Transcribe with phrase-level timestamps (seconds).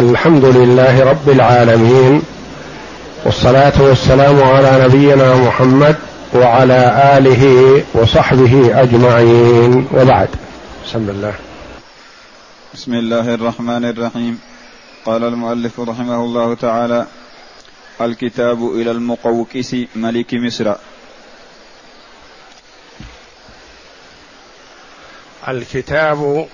[0.00, 2.22] الحمد لله رب العالمين
[3.24, 5.96] والصلاة والسلام على نبينا محمد
[6.34, 6.80] وعلى
[7.18, 7.44] آله
[7.94, 10.28] وصحبه أجمعين وبعد.
[10.86, 11.34] بسم الله.
[12.74, 14.40] بسم الله الرحمن الرحيم.
[15.06, 17.06] قال المؤلف رحمه الله تعالى
[18.00, 20.74] الكتاب إلى المقوقس ملك مصر.
[25.48, 26.46] الكتاب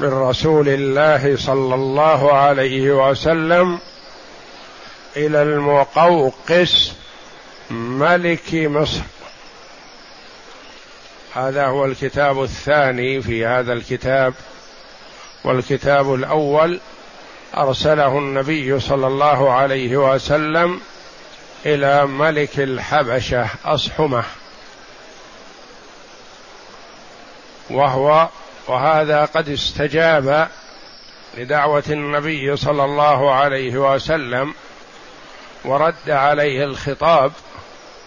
[0.00, 3.78] من رسول الله صلى الله عليه وسلم
[5.16, 6.92] إلى المقوقس
[7.70, 9.00] ملك مصر.
[11.34, 14.34] هذا هو الكتاب الثاني في هذا الكتاب
[15.44, 16.80] والكتاب الأول
[17.56, 20.80] أرسله النبي صلى الله عليه وسلم
[21.66, 24.24] إلى ملك الحبشة أصحمة
[27.70, 28.28] وهو
[28.68, 30.48] وهذا قد استجاب
[31.38, 34.54] لدعوة النبي صلى الله عليه وسلم
[35.64, 37.32] ورد عليه الخطاب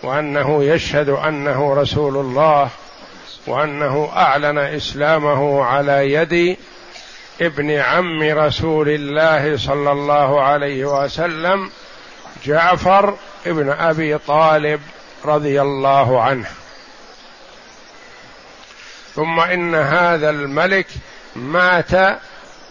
[0.04, 2.70] وأنه يشهد أنه رسول الله
[3.48, 6.58] وأنه أعلن إسلامه على يد
[7.42, 11.72] ابن عم رسول الله صلى الله عليه وسلم
[12.46, 13.14] جعفر
[13.46, 14.82] ابن أبي طالب
[15.26, 16.50] رضي الله عنه.
[19.20, 20.88] ثم إن هذا الملك
[21.36, 22.20] مات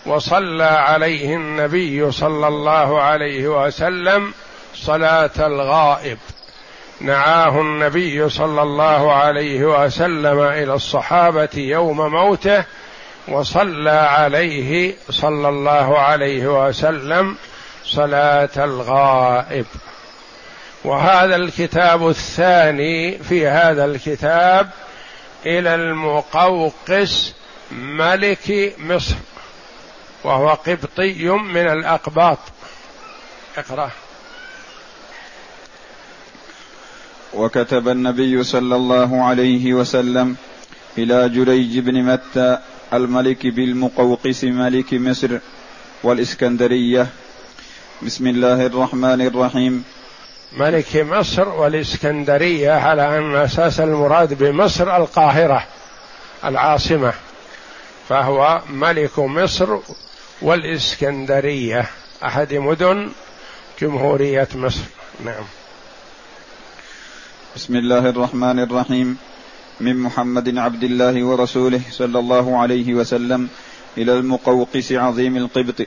[0.07, 4.33] وصلى عليه النبي صلى الله عليه وسلم
[4.75, 6.19] صلاة الغائب.
[7.01, 12.65] نعاه النبي صلى الله عليه وسلم إلى الصحابة يوم موته
[13.29, 17.37] وصلى عليه صلى الله عليه وسلم
[17.85, 19.67] صلاة الغائب.
[20.85, 24.69] وهذا الكتاب الثاني في هذا الكتاب
[25.47, 27.33] إلى المقوقس
[27.73, 29.15] ملك مصر
[30.25, 32.39] وهو قبطي من الأقباط.
[33.57, 33.91] اقرأ.
[37.35, 40.37] وكتب النبي صلى الله عليه وسلم
[40.99, 42.59] إلى جريج بن متى
[42.93, 45.39] الملك بالمقوقس ملك مصر
[46.03, 47.07] والإسكندرية.
[48.03, 49.85] بسم الله الرحمن الرحيم.
[50.53, 55.67] ملك مصر والإسكندرية على أن أساس المراد بمصر القاهرة
[56.45, 57.13] العاصمة.
[58.09, 59.79] فهو ملك مصر
[60.43, 61.91] والإسكندرية.
[62.25, 63.11] أحد مدن
[63.83, 64.85] جمهورية مصر.
[65.25, 65.45] نعم.
[67.57, 69.19] بسم الله الرحمن الرحيم.
[69.81, 73.49] من محمد عبد الله ورسوله صلى الله عليه وسلم
[73.99, 75.87] إلى المقوقس عظيم القبط.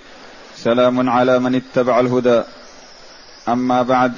[0.58, 2.42] سلام على من اتبع الهدى.
[3.50, 4.14] أما بعد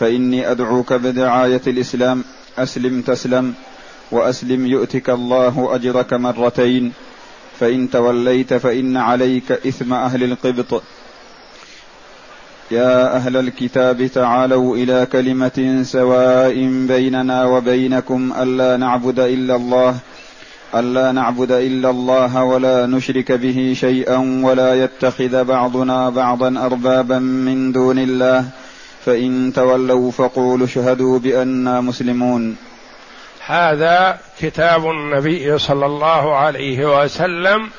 [0.00, 2.24] فإني أدعوك بدعاية الإسلام.
[2.58, 3.54] أسلم تسلم
[4.10, 6.92] وأسلم يؤتك الله أجرك مرتين.
[7.60, 10.82] فإن توليت فإن عليك إثم أهل القبط.
[12.70, 16.54] يا أهل الكتاب تعالوا إلى كلمة سواء
[16.88, 19.96] بيننا وبينكم ألا نعبد إلا الله
[20.74, 27.98] ألا نعبد إلا الله ولا نشرك به شيئا ولا يتخذ بعضنا بعضا أربابا من دون
[27.98, 28.44] الله.
[29.06, 32.56] فإن تولوا فقولوا اشهدوا بأننا مسلمون.
[33.46, 37.70] هذا كتاب النبي صلى الله عليه وسلم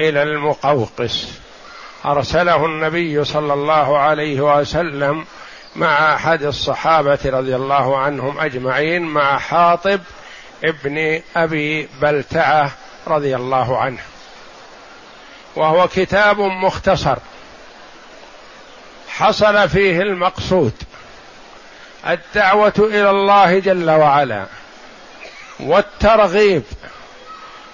[0.00, 1.28] إلى المقوقس.
[2.06, 5.24] أرسله النبي صلى الله عليه وسلم
[5.76, 10.00] مع أحد الصحابة رضي الله عنهم أجمعين مع حاطب
[10.64, 12.70] ابن أبي بلتعة
[13.06, 14.00] رضي الله عنه.
[15.56, 17.18] وهو كتاب مختصر.
[19.18, 20.72] حصل فيه المقصود.
[22.08, 24.46] الدعوة إلى الله جل وعلا
[25.60, 26.62] والترغيب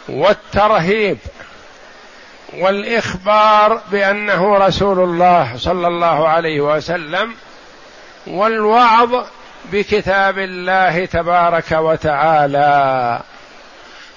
[0.09, 1.19] والترهيب
[2.59, 7.35] والإخبار بأنه رسول الله صلى الله عليه وسلم
[8.27, 9.27] والوعظ
[9.73, 13.21] بكتاب الله تبارك وتعالى.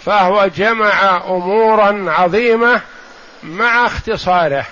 [0.05, 2.81] فهو جمع أمورا عظيمة
[3.44, 4.66] مع اختصاره.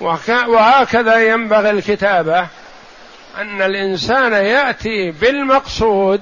[0.00, 2.46] وهكذا ينبغي الكتابة
[3.38, 6.20] أن الإنسان يأتي بالمقصود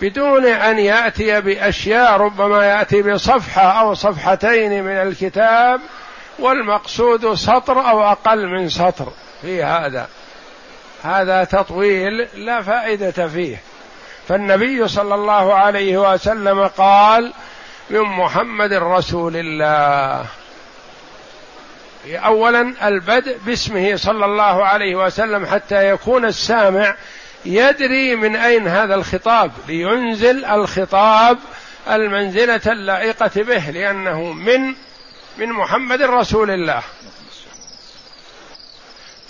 [0.00, 5.80] بدون أن يأتي بأشياء ربما يأتي بصفحة أو صفحتين من الكتاب
[6.38, 9.12] والمقصود سطر أو أقل من سطر
[9.42, 10.08] في هذا.
[11.02, 13.56] هذا تطويل لا فائدة فيه.
[14.28, 17.32] فالنبي صلى الله عليه وسلم قال
[17.90, 20.26] من محمد رسول الله.
[22.06, 26.96] اولا البدء باسمه صلى الله عليه وسلم حتى يكون السامع
[27.44, 31.38] يدري من أين هذا الخطاب لينزل الخطاب
[31.90, 34.74] المنزلة اللائقة به لأنه من
[35.38, 36.82] من محمد رسول الله.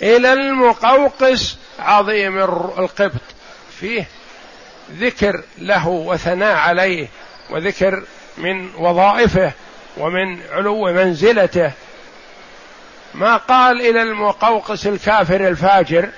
[0.01, 2.39] إلى المقوقس عظيم
[2.77, 3.21] القبط.
[3.79, 4.07] فيه
[4.91, 7.07] ذكر له وثناء عليه
[7.49, 8.03] وذكر
[8.37, 9.51] من وظائفه
[9.97, 11.71] ومن علو منزلته
[13.13, 16.09] ما قال إلى المقوقس الكافر الفاجر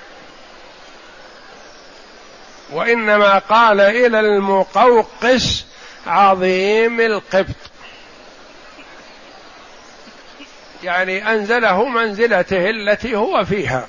[2.70, 5.64] وإنما قال إلى المقوقس
[6.06, 7.56] عظيم القبط.
[10.84, 13.86] يعني أنزله منزلته التي هو فيها.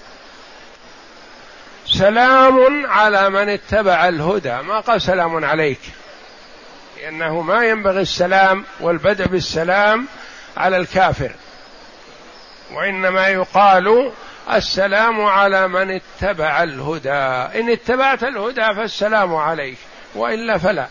[1.86, 4.54] سلام على من اتبع الهدى.
[4.54, 5.80] ما قال سلام عليك؟
[7.01, 10.07] لأنه ما ينبغي السلام والبدء بالسلام
[10.57, 11.31] على الكافر.
[12.74, 14.12] وإنما يقال
[14.54, 17.60] السلام على من اتبع الهدى.
[17.60, 19.78] إن اتبعت الهدى فالسلام عليك
[20.16, 20.88] وإلا فلا.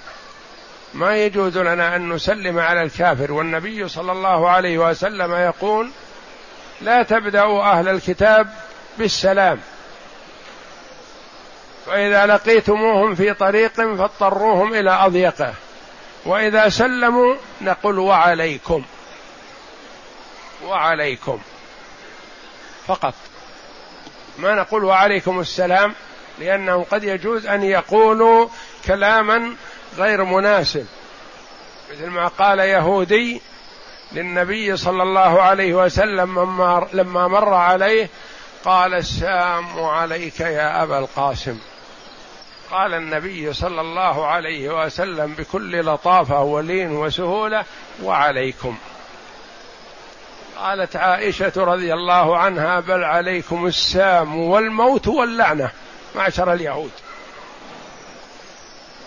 [0.95, 3.33] ما يجوز لنا أن نسلم على الكافر.
[3.33, 5.91] والنبي صلى الله عليه وسلم يقول
[6.81, 8.49] لا تبدأوا أهل الكتاب
[8.99, 9.61] بالسلام.
[11.87, 15.55] فإذا لقيتموهم في طريق فاضطروهم إلى أضيقه.
[16.25, 18.83] وإذا سلموا نقول وعليكم
[20.65, 21.41] وعليكم.
[22.87, 23.15] فقط.
[24.39, 25.95] ما نقول وعليكم السلام
[26.39, 28.49] لأنه قد يجوز أن يقولوا
[28.87, 29.57] كلاما
[29.97, 30.87] غير مناسب.
[31.93, 33.41] مثل ما قال يهودي
[34.13, 36.39] للنبي صلى الله عليه وسلم
[36.93, 38.09] لما مر عليه
[38.65, 41.59] قال السلام عليك يا أبا القاسم.
[42.71, 47.65] قال النبي صلى الله عليه وسلم بكل لطافة ولين وسهولة
[48.03, 48.79] وعليكم.
[50.57, 55.71] قالت عائشة رضي الله عنها بل عليكم السام والموت واللعنة
[56.15, 56.91] معشر اليهود.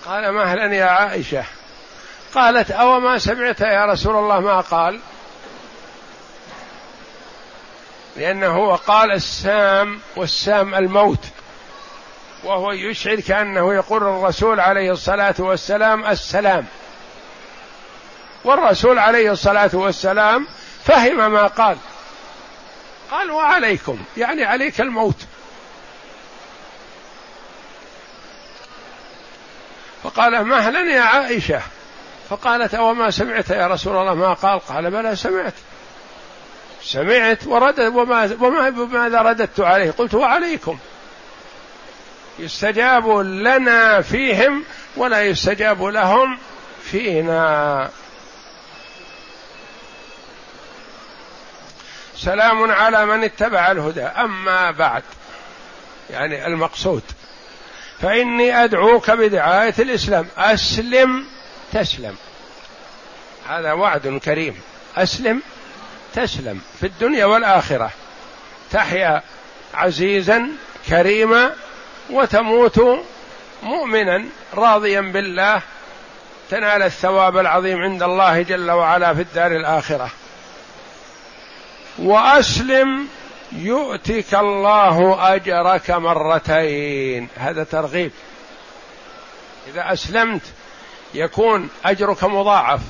[0.05, 1.43] قال مهلا يا عائشة؟
[2.35, 4.99] قالت أو ما سمعت يا رسول الله ما قال؟
[8.17, 11.25] لأنه هو قال السام والسام الموت.
[12.43, 16.65] وهو يشعر كأنه يقول الرسول عليه الصلاة والسلام السلام.
[18.43, 20.47] والرسول عليه الصلاة والسلام
[20.89, 21.77] فهم ما قال.
[23.11, 25.25] قال وعليكم يعني عليك الموت.
[30.03, 31.61] فقال مهلا يا عائشة.
[32.29, 34.59] فقالت أو ما سمعت يا رسول الله؟ ما قال.
[34.59, 35.53] قال بلى سمعت.
[36.83, 40.77] سمعت وردت وما, وما بماذا رددت عليه؟ قلت وعليكم.
[42.39, 44.63] يستجاب لنا فيهم
[44.97, 46.37] ولا يستجاب لهم
[46.83, 47.89] فينا.
[52.21, 54.03] سلام على من اتبع الهدى.
[54.03, 55.03] أما بعد
[56.09, 57.03] يعني المقصود
[58.01, 60.27] فإني أدعوك بدعاية الإسلام.
[60.37, 61.25] أسلم
[61.73, 62.15] تسلم.
[63.49, 64.61] هذا وعد كريم.
[64.97, 65.41] أسلم
[66.13, 67.91] تسلم في الدنيا والآخرة.
[68.71, 69.21] تحيا
[69.73, 70.47] عزيزا
[70.89, 71.51] كريما
[72.09, 72.81] وتموت
[73.63, 75.61] مؤمنا راضيا بالله.
[76.49, 80.09] تنال الثواب العظيم عند الله جل وعلا في الدار الآخرة.
[82.01, 83.07] وأسلم
[83.51, 87.27] يؤتك الله أجرك مرتين.
[87.37, 88.11] هذا ترغيب.
[89.67, 90.41] إذا أسلمت
[91.13, 92.81] يكون أجرك مضاعف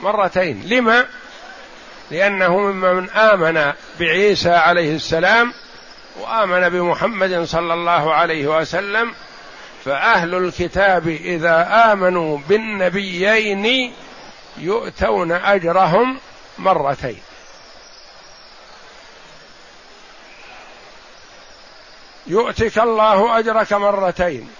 [0.00, 0.62] مرتين.
[0.66, 1.06] لما؟
[2.10, 5.52] لأنه ممن آمن بعيسى عليه السلام
[6.20, 9.12] وآمن بمحمد صلى الله عليه وسلم
[9.84, 13.92] فأهل الكتاب إذا آمنوا بالنبيين
[14.58, 16.18] يؤتون أجرهم
[16.58, 17.20] مرتين.
[22.30, 24.50] يؤتك الله أجرك مرتين.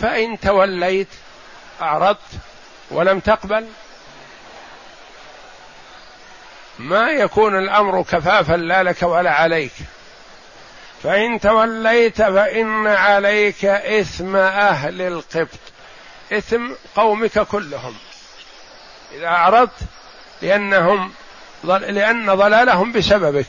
[0.00, 1.08] فإن توليت
[1.82, 2.18] أعرضت
[2.90, 3.66] ولم تقبل
[6.78, 9.72] ما يكون الأمر كفافا لا لك ولا عليك.
[11.02, 15.58] فإن توليت فإن عليك إثم أهل القبط.
[16.32, 17.94] إثم قومك كلهم.
[19.14, 19.78] إذا أعرضت
[20.42, 21.12] لأنهم
[21.64, 23.48] لأن ضلالهم بسببك.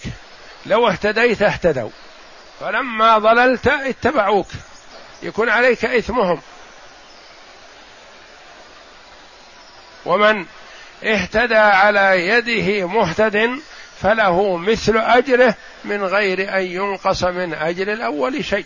[0.65, 1.89] لو اهتديت اهتدوا.
[2.59, 4.47] فلما ضللت اتبعوك.
[5.23, 6.41] يكون عليك إثمهم.
[10.05, 10.45] ومن
[11.03, 13.59] اهتدى على يده مهتد
[14.01, 18.65] فله مثل أجره من غير أن ينقص من أجر الأول شيء.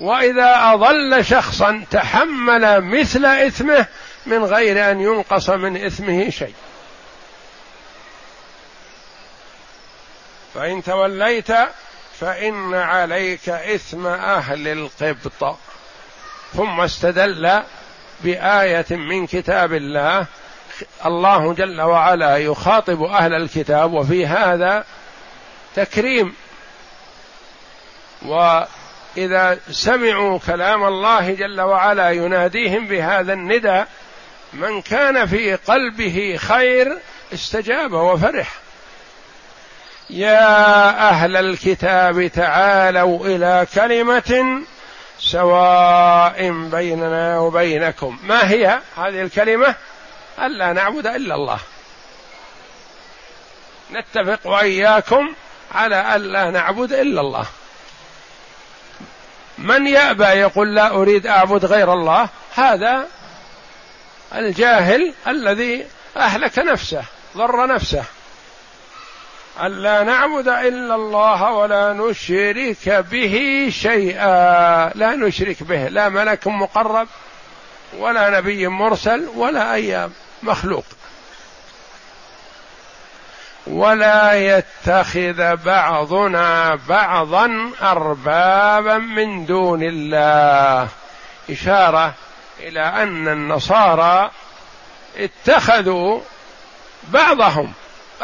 [0.00, 3.86] وإذا أضل شخصا تحمل مثل إثمه
[4.26, 6.54] من غير أن ينقص من إثمه شيء.
[10.54, 11.52] فإن توليت
[12.20, 15.58] فإن عليك إثم أهل القبط.
[16.56, 17.62] ثم استدل
[18.20, 20.26] بآية من كتاب الله.
[21.06, 24.84] الله جل وعلا يخاطب أهل الكتاب وفي هذا
[25.76, 26.34] تكريم.
[28.22, 33.84] وإذا سمعوا كلام الله جل وعلا يناديهم بهذا الندى
[34.52, 36.98] من كان في قلبه خير
[37.32, 38.63] استجاب وفرح.
[40.10, 44.62] يا أهل الكتاب تعالوا إلى كلمة
[45.18, 48.18] سواء بيننا وبينكم.
[48.22, 49.74] ما هي هذه الكلمة؟
[50.38, 51.58] الا نعبد إلا الله.
[53.92, 55.34] نتفق وإياكم
[55.74, 57.46] على الا نعبد إلا الله.
[59.58, 63.06] من يأبى يقول لا أريد أعبد غير الله؟ هذا
[64.34, 67.04] الجاهل الذي أهلك نفسه
[67.36, 68.04] ضر نفسه.
[69.62, 74.88] ألا نعبد إلا الله ولا نشرك به شيئا.
[74.94, 77.08] لا نشرك به لا ملك مقرب
[77.98, 80.08] ولا نبي مرسل ولا أي
[80.42, 80.84] مخلوق.
[83.66, 90.88] ولا يتخذ بعضنا بعضا أربابا من دون الله.
[91.50, 92.14] إشارة
[92.60, 94.30] إلى أن النصارى
[95.16, 96.20] اتخذوا
[97.08, 97.72] بعضهم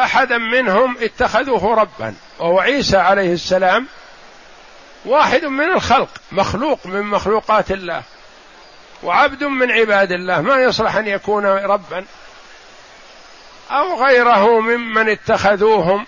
[0.04, 3.86] أحدا منهم اتخذوه ربا وهو عيسى عليه السلام
[5.04, 8.02] واحد من الخلق مخلوق من مخلوقات الله
[9.02, 12.04] وعبد من عباد الله ما يصلح أن يكون ربا
[13.70, 16.06] أو غيره ممن اتخذوهم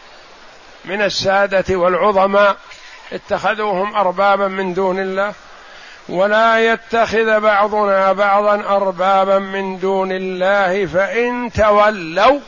[0.85, 2.57] من السادة والعظماء
[3.13, 5.33] اتخذوهم أربابا من دون الله
[6.09, 12.41] ولا يتخذ بعضنا بعضا أربابا من دون الله فإن تولوا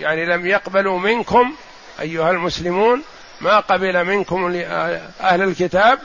[0.00, 1.54] يعني لم يقبلوا منكم
[2.00, 3.02] أيها المسلمون
[3.40, 4.46] ما قبل منكم
[5.20, 5.98] أهل الكتاب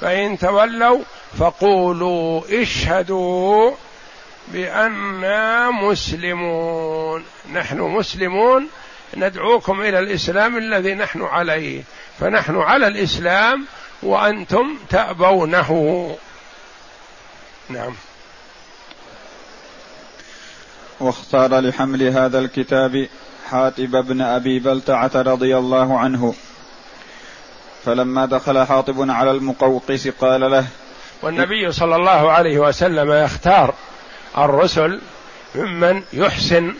[0.00, 1.00] فإن تولوا
[1.38, 3.74] فقولوا اشهدوا
[4.48, 7.24] بأننا مسلمون.
[7.52, 8.68] نحن مسلمون
[9.16, 11.82] ندعوكم إلى الإسلام الذي نحن عليه.
[12.20, 13.66] فنحن على الإسلام
[14.02, 16.16] وأنتم تأبونه.
[17.68, 17.94] نعم.
[21.00, 23.08] واختار لحمل هذا الكتاب
[23.50, 26.34] حاتب بن أبي بلتعة رضي الله عنه.
[27.84, 30.66] فلما دخل حاطب على المقوقس قال له
[31.22, 33.74] والنبي صلى الله عليه وسلم يختار
[34.38, 35.00] الرسل
[35.54, 36.74] ممن يحسن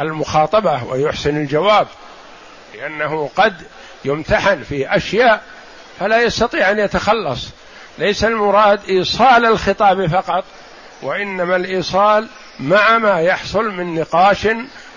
[0.00, 1.86] المخاطبة ويحسن الجواب
[2.74, 3.54] لأنه قد
[4.04, 5.42] يمتحن في أشياء
[5.98, 7.48] فلا يستطيع أن يتخلص.
[7.98, 10.44] ليس المراد إيصال الخطاب فقط
[11.02, 12.28] وإنما الإيصال
[12.60, 14.48] مع ما يحصل من نقاش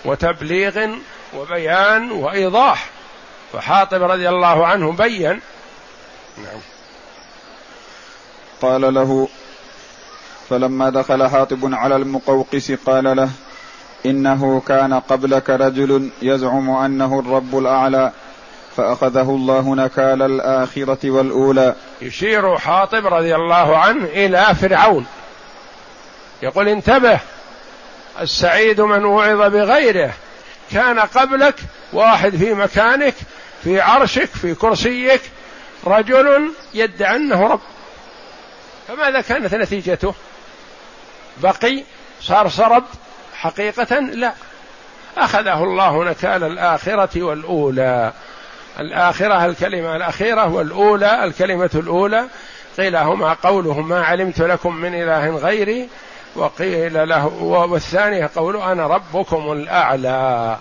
[0.06, 0.90] وتبليغ
[1.38, 2.90] وبيان وإيضاح.
[3.54, 5.42] فحاطب رضي الله عنه بين.
[6.38, 6.62] نعم.
[8.62, 9.28] قال له
[10.50, 13.30] فلما دخل حاطب على المقوقس قال له
[14.06, 18.12] إنه كان قبلك رجل يزعم أنه الرب الأعلى
[18.78, 21.76] فأخذه الله نكال الآخرة والأولى.
[22.02, 25.06] يشير حاطب رضي الله عنه إلى فرعون.
[26.42, 27.20] يقول انتبه
[28.22, 30.14] السعيد من وعظ بغيره.
[30.72, 31.56] كان قبلك
[31.94, 33.14] واحد في مكانك
[33.64, 35.22] في عرشك في كرسيك.
[35.86, 37.60] رجل يدعي أنه رب.
[38.88, 40.14] فماذا كانت نتيجته؟
[41.38, 41.84] بقي
[42.22, 42.84] صار سرب.
[43.34, 44.34] حقيقة لا.
[45.18, 48.14] أخذه الله نكال الآخرة والأولى.
[48.80, 52.28] الآخرة الكلمة الأخيرة والأولى الكلمة الأولى.
[52.78, 55.90] قيل هما قوله ما علمت لكم من إله غيري
[56.36, 60.58] وقيل له والثانية قول أنا ربكم الأعلى.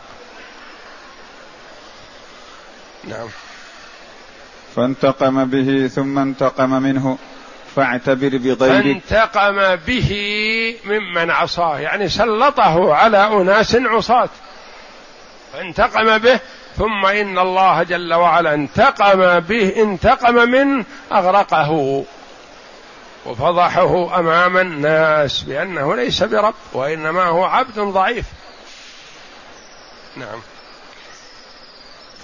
[3.05, 3.29] نعم.
[4.77, 7.19] فانتقم به ثم انتقم منه
[7.77, 10.11] فاعتبر بغيرك فانتقم به
[10.85, 14.29] ممن عصاه يعني سلطه على أناس عصاة.
[15.53, 16.41] فانتقم به
[16.77, 22.05] ثم إن الله جل وعلا انتقم به انتقم منه أغرقه.
[23.27, 28.27] وفضحه أمام الناس بأنه ليس برب وإنما هو عبد ضعيف.
[30.17, 30.41] نعم.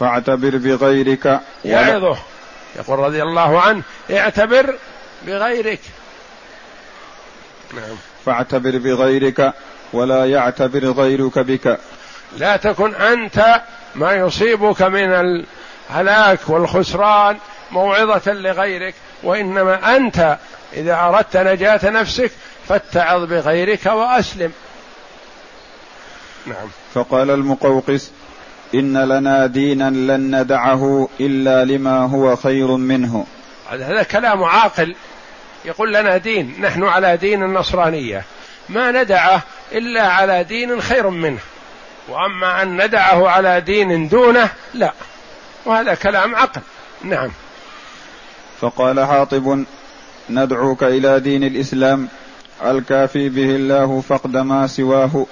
[0.01, 1.41] فاعتبر بغيرك.
[1.65, 2.19] يعظه
[2.77, 4.75] يقول رضي الله عنه اعتبر
[5.27, 5.81] بغيرك.
[7.75, 7.97] نعم.
[8.27, 9.53] فاعتبر بغيرك
[9.93, 11.79] ولا يعتبر غيرك بك.
[12.37, 13.63] لا تكن أنت
[13.95, 15.45] ما يصيبك من
[15.91, 17.39] الهلاك والخسران
[17.71, 20.39] موعظة لغيرك وإنما أنت
[20.73, 22.31] إذا أردت نجاة نفسك
[22.69, 24.53] فاتعظ بغيرك وأسلم.
[26.47, 26.69] نعم.
[26.95, 28.11] فقال المقوقس
[28.75, 33.27] إن لنا دينا لن ندعه إلا لما هو خير منه.
[33.71, 34.95] هذا كلام عاقل.
[35.65, 38.25] يقول لنا دين نحن على دين النصرانية.
[38.69, 41.41] ما ندعه إلا على دين خير منه.
[42.09, 44.93] وأما أن ندعه على دين دونه لا.
[45.65, 46.61] وهذا كلام عقل.
[47.05, 47.31] نعم.
[48.61, 49.65] فقال حاطب
[50.31, 52.09] ندعوك إلى دين الإسلام
[52.65, 55.27] الكافي به الله فقد ما سواه.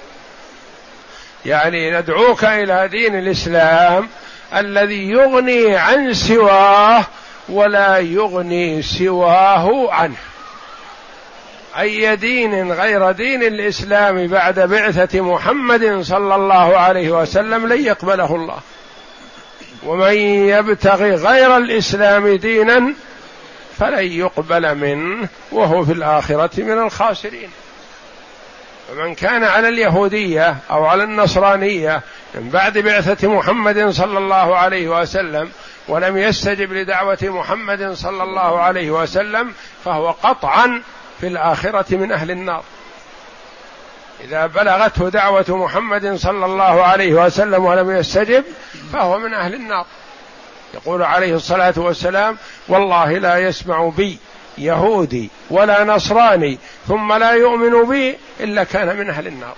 [1.45, 4.07] يعني ندعوك إلى دين الإسلام
[4.55, 7.05] الذي يغني عن سواه
[7.49, 10.15] ولا يغني سواه عنه.
[11.79, 18.59] أي دين غير دين الإسلام بعد بعثة محمد صلى الله عليه وسلم لن يقبله الله.
[19.85, 20.13] ومن
[20.49, 22.93] يبتغي غير الإسلام دينا
[23.79, 27.49] فلن يقبل منه وهو في الآخرة من الخاسرين.
[28.87, 32.01] فمن كان على اليهودية أو على النصرانية
[32.35, 35.51] من بعد بعثة محمد صلى الله عليه وسلم
[35.87, 39.53] ولم يستجب لدعوة محمد صلى الله عليه وسلم
[39.85, 40.81] فهو قطعا
[41.21, 42.63] في الآخرة من أهل النار.
[44.23, 48.43] إذا بلغته دعوة محمد صلى الله عليه وسلم ولم يستجب
[48.93, 49.85] فهو من أهل النار.
[50.77, 54.17] يقول عليه الصلاة والسلام والله لا يسمع بي
[54.57, 56.57] يهودي ولا نصراني
[56.87, 59.55] ثم لا يؤمن بي إلا كان من أهل النار.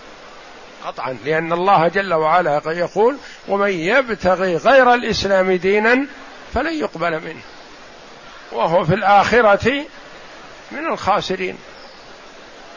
[0.85, 6.05] قطعا لأن الله جل وعلا يقول ومن يبتغي غير الإسلام دينا
[6.53, 7.41] فلن يقبل منه.
[8.51, 9.85] وهو في الآخرة
[10.71, 11.57] من الخاسرين.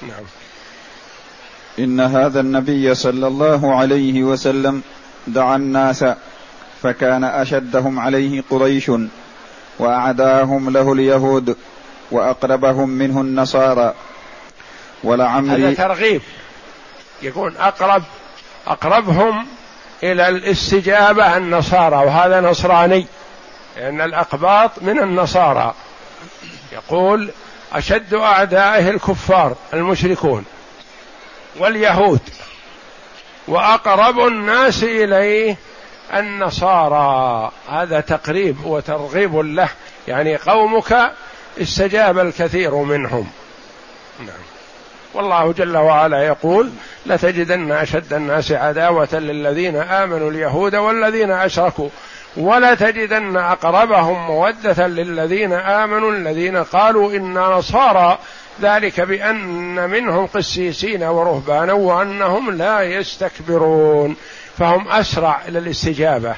[0.03, 0.25] نعم.
[1.79, 4.83] إن هذا النبي صلى الله عليه وسلم
[5.27, 6.05] دعا الناس
[6.83, 8.91] فكان أشدهم عليه قريش
[9.79, 11.57] وأعداهم له اليهود
[12.11, 13.95] وأقربهم منه النصارى.
[15.05, 16.23] ولعمري هذا ترغيب.
[17.23, 18.03] يكون اقرب
[18.67, 19.47] أقربهم
[20.03, 23.07] إلى الاستجابة النصارى وهذا نصراني
[23.77, 25.75] لأن الأقباط من النصارى.
[26.73, 27.31] يقول
[27.73, 30.45] أشد أعدائه الكفار المشركون
[31.59, 32.21] واليهود
[33.49, 35.57] وأقرب الناس إليه
[36.15, 37.51] النصارى.
[37.69, 39.69] هذا تقريب وترغيب له.
[40.09, 41.13] يعني قومك
[41.61, 43.31] استجاب الكثير منهم.
[44.21, 44.53] نعم.
[45.15, 46.71] والله جل وعلا يقول
[47.07, 51.89] لتجدن أشد الناس عداوة للذين آمنوا اليهود والذين أشركوا
[52.37, 58.19] ولتجدن أقربهم مودة للذين آمنوا الذين قالوا أنا نصارى.
[58.63, 64.17] ذلك بأن منهم قسيسين ورهبانا وأنهم لا يستكبرون.
[64.59, 66.35] فهم أسرع إلى الاستجابة.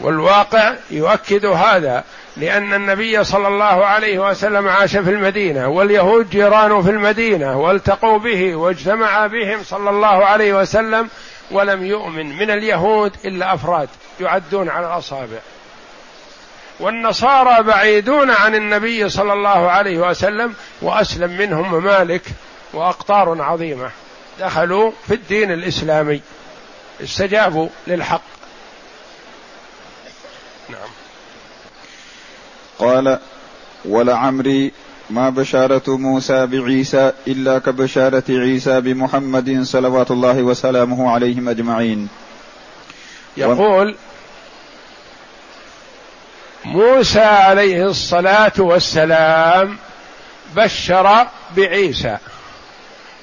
[0.00, 2.04] والواقع يؤكد هذا
[2.36, 8.54] لأن النبي صلى الله عليه وسلم عاش في المدينة واليهود جيران في المدينة والتقوا به
[8.54, 11.08] واجتمع بهم صلى الله عليه وسلم
[11.50, 13.88] ولم يؤمن من اليهود إلا أفراد
[14.20, 15.38] يعدون على الأصابع.
[16.80, 22.22] والنصارى بعيدون عن النبي صلى الله عليه وسلم وأسلم منهم ممالك
[22.72, 23.90] وأقطار عظيمة.
[24.40, 26.20] دخلوا في الدين الإسلامي.
[27.02, 28.22] استجابوا للحق.
[30.68, 30.88] نعم.
[32.78, 33.18] قال
[33.84, 34.72] ولعمري
[35.10, 42.08] ما بشارة موسى بعيسى إلا كبشارة عيسى بمحمد صلوات الله وسلامه عليهم أجمعين.
[43.36, 43.96] يقول
[46.64, 49.78] موسى عليه الصلاة والسلام
[50.56, 52.18] بشر بعيسى.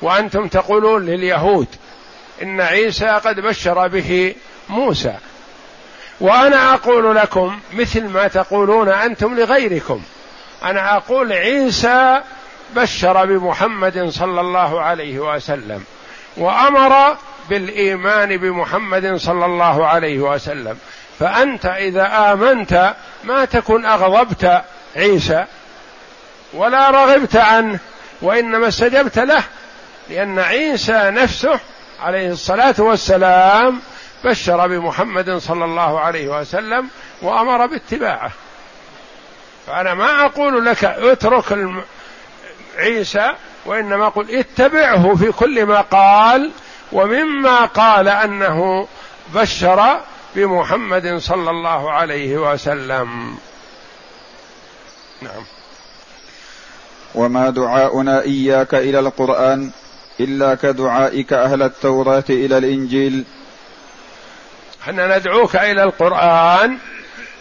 [0.04, 1.68] وأنتم تقولون لليهود
[2.42, 4.36] إن عيسى قد بشر به
[4.70, 5.14] موسى.
[6.20, 10.02] وأنا أقول لكم مثل ما تقولون أنتم لغيركم.
[10.64, 12.22] أنا أقول عيسى
[12.76, 15.84] بشر بمحمد صلى الله عليه وسلم
[16.38, 17.18] وأمر
[17.50, 20.78] بالإيمان بمحمد صلى الله عليه وسلم.
[21.20, 24.62] فأنت إذا آمنت ما تكن أغضبت
[24.96, 25.46] عيسى
[26.54, 27.80] ولا رغبت عنه
[28.22, 29.44] وإنما استجبت له
[30.10, 31.60] لأن عيسى نفسه
[32.02, 33.80] عليه الصلاة والسلام
[34.24, 36.88] بشر بمحمد صلى الله عليه وسلم
[37.22, 38.32] وأمر باتباعه.
[39.68, 41.58] فأنا ما أقول لك اترك
[42.78, 43.32] عيسى
[43.66, 46.52] وإنما أقول اتبعه في كل ما قال
[46.92, 48.88] ومما قال أنه
[49.36, 50.00] بشر
[50.36, 53.38] بمحمد صلى الله عليه وسلم.
[55.22, 55.44] نعم.
[57.16, 59.72] وما دعاؤنا إياك إلى القرآن.
[60.20, 63.24] إلا كدعائك أهل التوراة إلى الإنجيل.
[64.82, 66.78] إحنا ندعوك إلى القرآن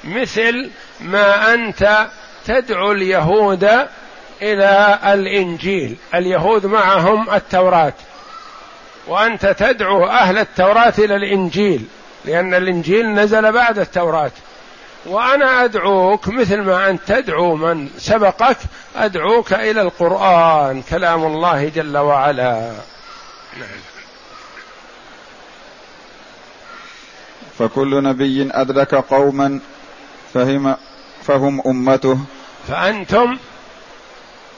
[0.05, 2.07] مثل ما أنت
[2.47, 3.65] تدعو اليهود
[4.43, 5.97] إلى الإنجيل.
[6.15, 7.93] اليهود معهم التوراة.
[9.07, 11.85] وأنت تدعو أهل التوراة إلى الإنجيل.
[12.25, 14.31] لأن الإنجيل نزل بعد التوراة.
[15.07, 18.57] وأنا أدعوك مثل ما أنت تدعو من سبقك
[18.97, 22.73] أدعوك إلى القرآن كلام الله جل وعلا.
[23.59, 23.81] نعم
[27.59, 29.61] فكل نبي أدرك قوما
[30.35, 30.77] فهم
[31.23, 32.19] فهم أمته.
[32.69, 33.39] فأنتم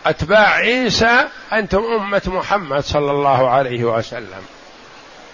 [0.07, 4.43] أتباع عيسى أنتم أمة محمد صلى الله عليه وسلم.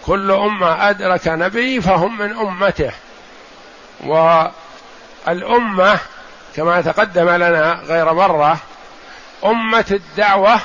[0.07, 2.92] كل أمة أدرك نبي فهم من أمته.
[5.26, 5.98] والأمة
[6.56, 8.59] كما تقدم لنا غير مرة
[9.44, 10.61] أمة الدعوة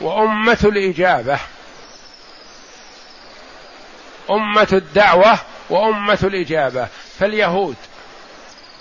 [0.00, 1.38] وأمة الإجابة.
[4.30, 5.38] أمة الدعوة
[5.70, 6.88] وأمة الإجابة.
[7.18, 7.76] فاليهود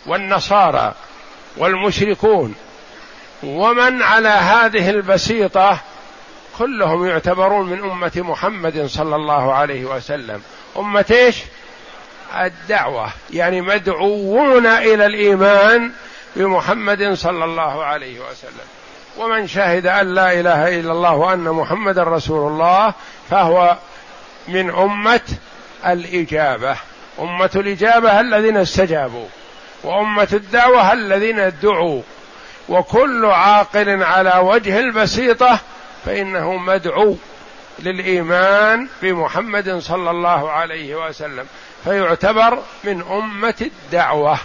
[0.06, 0.94] والنصارى
[1.58, 2.56] والمشركون
[3.44, 5.80] ومن على هذه البسيطة
[6.58, 10.42] كلهم يعتبرون من أمة محمد صلى الله عليه وسلم.
[10.78, 11.36] أمة إيش؟
[12.36, 13.10] الدعوة.
[13.30, 15.92] يعني مدعوون إلى الإيمان
[16.36, 18.68] بمحمد صلى الله عليه وسلم.
[19.18, 22.94] ومن شهد أن لا إله إلا الله وأن محمد رسول الله
[23.30, 23.78] فهو
[24.48, 25.22] من أمة
[25.88, 26.76] الإجابة.
[27.20, 29.28] أمة الإجابة الذين استجابوا.
[29.84, 32.02] وأمة الدعوة الذين دعوا
[32.70, 35.60] وكل عاقل على وجه البسيطة
[36.06, 37.18] فإنه مدعو
[37.80, 41.46] للإيمان بمحمد صلى الله عليه وسلم.
[41.84, 44.40] فيعتبر من أمة الدعوة.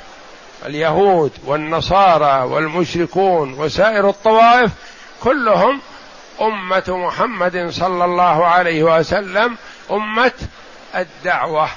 [0.67, 4.71] اليهود والنصارى والمشركون وسائر الطوائف
[5.23, 5.81] كلهم
[6.41, 9.57] أمة محمد صلى الله عليه وسلم
[9.91, 10.33] أمة
[10.95, 11.69] الدعوة.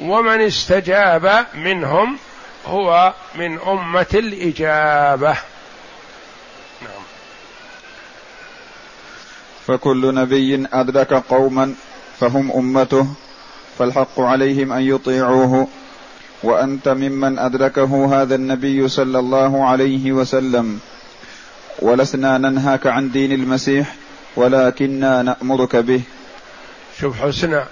[0.00, 2.18] ومن استجاب منهم
[2.66, 5.36] هو من أمة الإجابة.
[6.82, 7.02] نعم.
[9.66, 11.74] فكل نبي أدرك قوما
[12.20, 13.06] فهم أمته
[13.78, 15.68] فالحق عليهم أن يطيعوه
[16.42, 20.80] وأنت ممن أدركه هذا النبي صلى الله عليه وسلم.
[21.78, 23.94] ولسنا ننهاك عن دين المسيح
[24.36, 26.00] ولكننا نأمرك به.
[27.00, 27.62] شوف حسن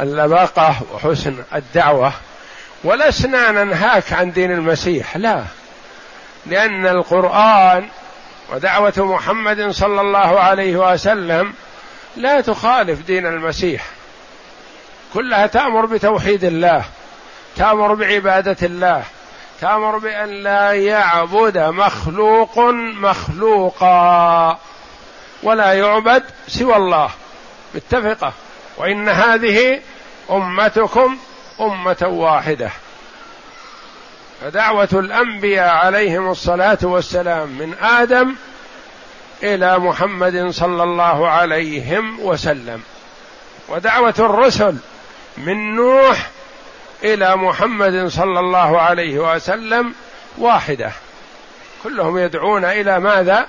[0.00, 2.12] اللباقة وحسن الدعوة.
[2.84, 5.44] ولسنا ننهاك عن دين المسيح لا.
[6.46, 7.88] لأن القرآن
[8.54, 11.52] ودعوة محمد صلى الله عليه وسلم
[12.16, 13.86] لا تخالف دين المسيح.
[15.14, 16.84] كلها تأمر بتوحيد الله
[17.56, 19.04] تأمر بعبادة الله
[19.60, 22.58] تأمر بأن لا يعبد مخلوق
[23.00, 24.58] مخلوقا
[25.42, 27.10] ولا يعبد سوى الله.
[27.74, 28.32] متفقة.
[28.76, 29.80] وإن هذه
[30.30, 31.18] أمتكم
[31.60, 32.70] أمة واحدة.
[34.40, 38.34] فدعوة الأنبياء عليهم الصلاة والسلام من آدم
[39.42, 42.82] إلى محمد صلى الله عليهم وسلم.
[43.68, 44.76] ودعوة الرسل
[45.36, 46.30] من نوح
[47.04, 49.94] إلى محمد صلى الله عليه وسلم
[50.38, 50.92] واحدة.
[51.82, 53.46] كلهم يدعون إلى ماذا؟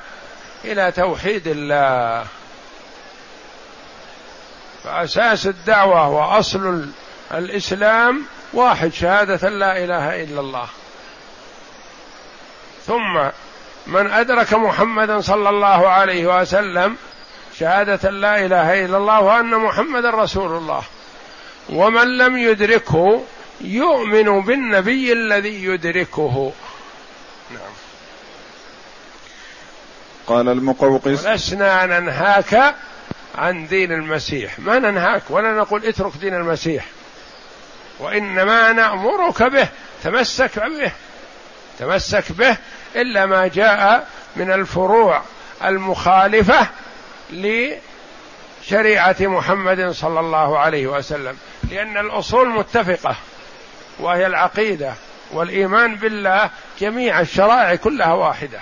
[0.66, 2.26] إلى توحيد الله.
[4.84, 6.88] فأساس الدعوة وأصل
[7.34, 10.68] الإسلام واحد شهادة لا إله إلا الله.
[12.88, 13.30] ثم
[13.88, 16.98] من أدرك محمدا صلى الله عليه وسلم
[17.60, 20.84] شهادة لا إله إلا الله وأن محمدا رسول الله.
[21.70, 23.24] ومن لم يدركه
[23.62, 26.54] يؤمن بالنبي الذي يدركه.
[27.52, 27.72] نعم.
[30.28, 31.26] قال المقوقس.
[31.26, 32.76] ولسنا ننهاك
[33.36, 34.60] عن دين المسيح.
[34.60, 36.86] ما ننهاك؟ ولا نقول اترك دين المسيح.
[38.00, 39.68] وإنما نأمرك به.
[40.04, 40.92] تمسك به.
[41.80, 42.58] تمسك به
[42.96, 45.22] إلا ما جاء من الفروع
[45.64, 46.68] المخالفة
[47.32, 51.38] لشريعة محمد صلى الله عليه وسلم.
[51.72, 53.16] لأن الأصول متفقة
[54.00, 54.94] وهي العقيدة
[55.32, 56.50] والإيمان بالله
[56.80, 58.60] جميع الشرائع كلها واحدة.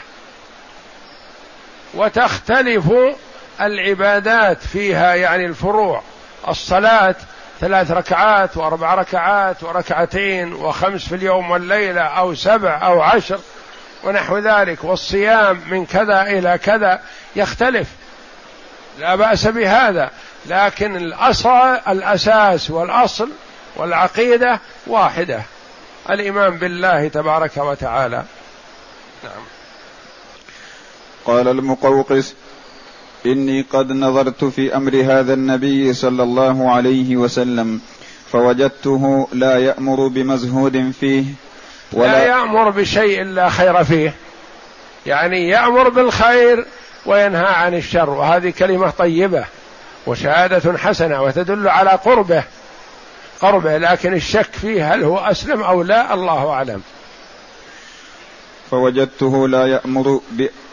[1.94, 2.86] وتختلف
[3.62, 6.02] العبادات فيها يعني الفروع
[6.48, 7.16] الصلاة
[7.60, 13.40] ثلاث ركعات وأربع ركعات وركعتين وخمس في اليوم والليلة أو سبع أو عشر
[14.04, 17.02] ونحو ذلك والصيام من كذا إلى كذا
[17.36, 17.88] يختلف.
[19.00, 20.10] لا بأس بهذا.
[20.45, 21.49] لكن الاصل
[21.88, 23.30] الأساس والأصل
[23.75, 25.41] والعقيدة واحدة.
[26.10, 28.23] الإيمان بالله تبارك وتعالى.
[29.23, 29.43] نعم.
[31.25, 32.34] قال المقوقس
[33.25, 37.82] إني قد نظرت في أمر هذا النبي صلى الله عليه وسلم
[38.32, 41.23] فوجدته لا يأمر بمزهود فيه
[41.93, 44.13] ولا لا يأمر بشيء لا خير فيه.
[45.06, 46.65] يعني يأمر بالخير
[47.06, 49.45] وينهى عن الشر وهذه كلمة طيبة.
[50.08, 52.44] وشهادة حسنة وتدل على قربه
[53.42, 56.82] قربه لكن الشك فيه هل هو أسلم أو لا الله أعلم.
[58.72, 60.22] فوجدته لا يأمر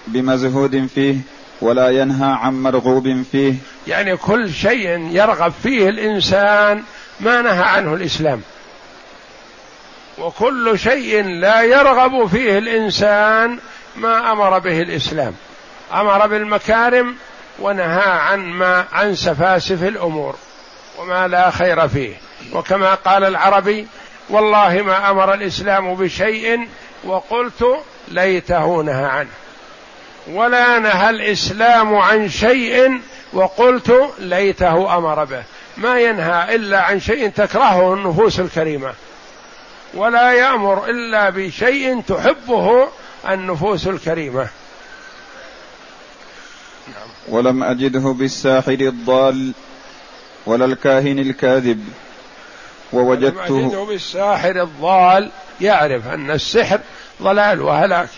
[0.06, 1.16] بمزهود فيه
[1.60, 3.54] ولا ينهى عن مرغوب فيه.
[3.86, 6.82] يعني كل شيء يرغب فيه الإنسان
[7.20, 8.42] ما نهى عنه الإسلام.
[10.18, 13.58] وكل شيء لا يرغب فيه الإنسان
[13.96, 15.34] ما أمر به الإسلام.
[15.94, 17.14] أمر بالمكارم
[17.58, 20.34] ونهى عن ما عن سفاسف الأمور
[20.98, 22.14] وما لا خير فيه.
[22.52, 23.86] وكما قال العربي
[24.28, 26.68] والله ما أمر الإسلام بشيء
[27.04, 27.66] وقلت
[28.08, 29.28] ليته نهى عنه.
[30.32, 33.00] ولا نهى الإسلام عن شيء
[33.32, 35.42] وقلت ليته أمر به.
[35.76, 38.92] ما ينهى إلا عن شيء تكرهه النفوس الكريمة.
[39.94, 42.88] ولا يأمر إلا بشيء تحبه
[43.28, 44.48] النفوس الكريمة.
[47.28, 49.52] ولم أجده بالساحر الضال
[50.46, 51.88] ولا الكاهن الكاذب.
[52.92, 56.80] ووجدته ولم أجده بالساحر الضال يعرف أن السحر
[57.22, 58.08] ضلال وهلاك.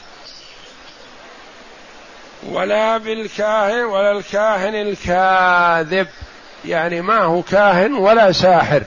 [2.48, 6.06] ولا بالكاهن ولا الكاهن الكاذب.
[6.64, 8.82] يعني ما هو كاهن ولا ساحر.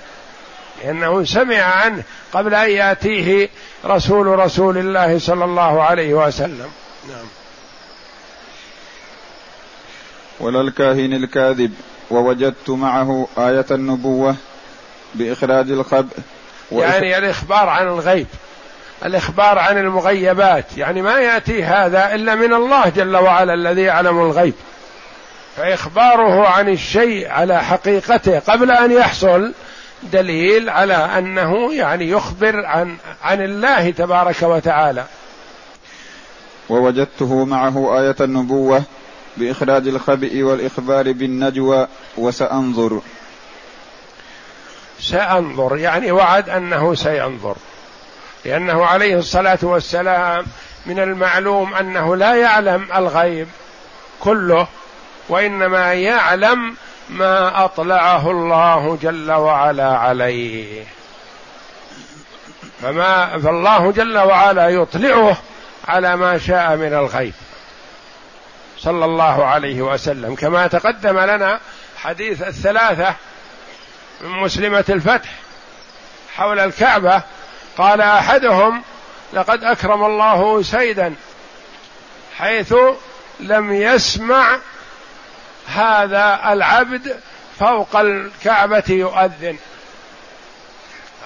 [0.83, 3.49] لأنه سمع عنه قبل أن يأتيه
[3.85, 6.71] رسول رسول الله صلى الله عليه وسلم.
[7.09, 7.25] نعم.
[10.39, 11.73] ولا الكاهن الكاذب
[12.11, 14.35] ووجدت معه آية النبوة
[15.15, 16.17] بإخراج الخبء
[16.71, 18.27] يعني الإخبار عن الغيب
[19.05, 24.53] الإخبار عن المغيبات يعني ما يأتي هذا إلا من الله جل وعلا الذي يعلم الغيب.
[25.57, 29.53] فإخباره عن الشيء على حقيقته قبل أن يحصل
[30.03, 35.05] دليل على أنه يعني يخبر عن عن الله تبارك وتعالى.
[36.69, 38.83] ووجدته معه آية النبوة
[39.37, 43.01] بإخراج الخبئ والإخبار بالنجوى وسأنظر.
[44.99, 47.55] سأنظر يعني وعد أنه سينظر.
[48.45, 50.45] لأنه عليه الصلاة والسلام
[50.85, 53.47] من المعلوم أنه لا يعلم الغيب
[54.19, 54.67] كله
[55.29, 56.75] وإنما يعلم
[57.09, 60.83] ما أطلعه الله جل وعلا عليه.
[62.81, 65.37] فما فالله جل وعلا يطلعه
[65.87, 67.33] على ما شاء من الغيب.
[68.83, 70.35] صلى الله عليه وسلم.
[70.35, 71.59] كما تقدم لنا
[71.97, 73.15] حديث الثلاثة
[74.21, 75.29] من مسلمة الفتح
[76.35, 77.21] حول الكعبة
[77.77, 78.83] قال أحدهم
[79.33, 81.15] لقد أكرم الله سيدا
[82.37, 82.73] حيث
[83.39, 84.57] لم يسمع
[85.67, 87.19] هذا العبد
[87.59, 89.57] فوق الكعبة يؤذن.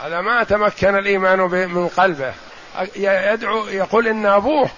[0.03, 2.33] هذا ما تمكن الإيمان من قلبه.
[2.95, 4.69] يدعو يقول إن أبوه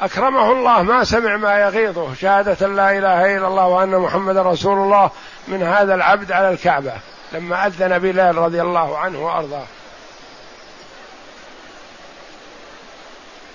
[0.00, 2.14] أكرمه الله ما سمع ما يغيظه.
[2.14, 5.10] شهادة لا إله إلا الله وأن محمد رسول الله
[5.48, 6.92] من هذا العبد على الكعبة.
[7.32, 9.64] لما أذن بلال رضي الله عنه وأرضاه.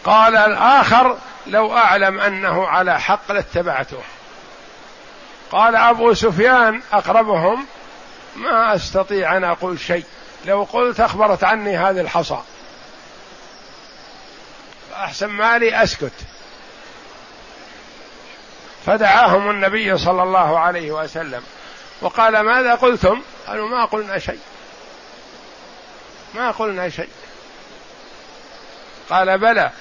[0.04, 3.99] قال الآخر لو أعلم أنه على حق لاتبعته.
[5.52, 7.65] قال أبو سفيان أقربهم
[8.36, 10.06] ما أستطيع أن أقول شيء.
[10.45, 12.38] لو قلت أخبرت عني هذه الحصى.
[14.99, 16.12] فأحسن مالي أسكت.
[18.85, 21.43] فدعاهم النبي صلى الله عليه وسلم.
[22.01, 24.39] وقال ماذا قلتم؟ قالوا ما قلنا شيء.
[26.35, 27.09] ما قلنا شيء.
[29.09, 29.71] قال بلى.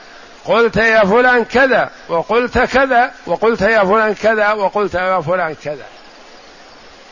[0.45, 5.87] قلت يا فلان كذا وقلت كذا وقلت يا فلان كذا وقلت يا فلان كذا.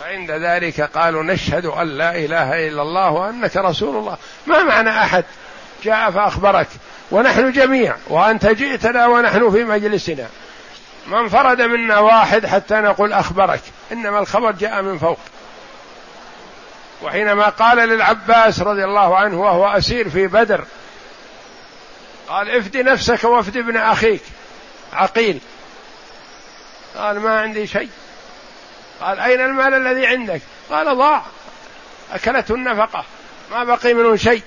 [0.00, 4.16] فعند ذلك قالوا نشهد أن لا إله إلا الله وأنك رسول الله.
[4.46, 5.24] ما معنى أحد؟
[5.84, 6.68] جاء فأخبرك.
[7.10, 10.28] ونحن جميع وأنت جئتنا ونحن في مجلسنا.
[11.06, 13.60] ما انفرد منا واحد حتى نقول أخبرك
[13.92, 15.18] إنما الخبر جاء من فوق.
[17.02, 20.64] وحينما قال للعباس رضي الله عنه وهو أسير في بدر
[22.28, 24.22] قال افدي نفسك وافدي ابن أخيك
[24.92, 25.40] عقيل.
[26.96, 27.90] قال ما عندي شيء.
[29.00, 30.40] قال أين المال الذي عندك؟
[30.70, 31.22] قال ضاع.
[32.12, 33.04] أكلته النفقة.
[33.50, 34.42] ما بقي منه شيء.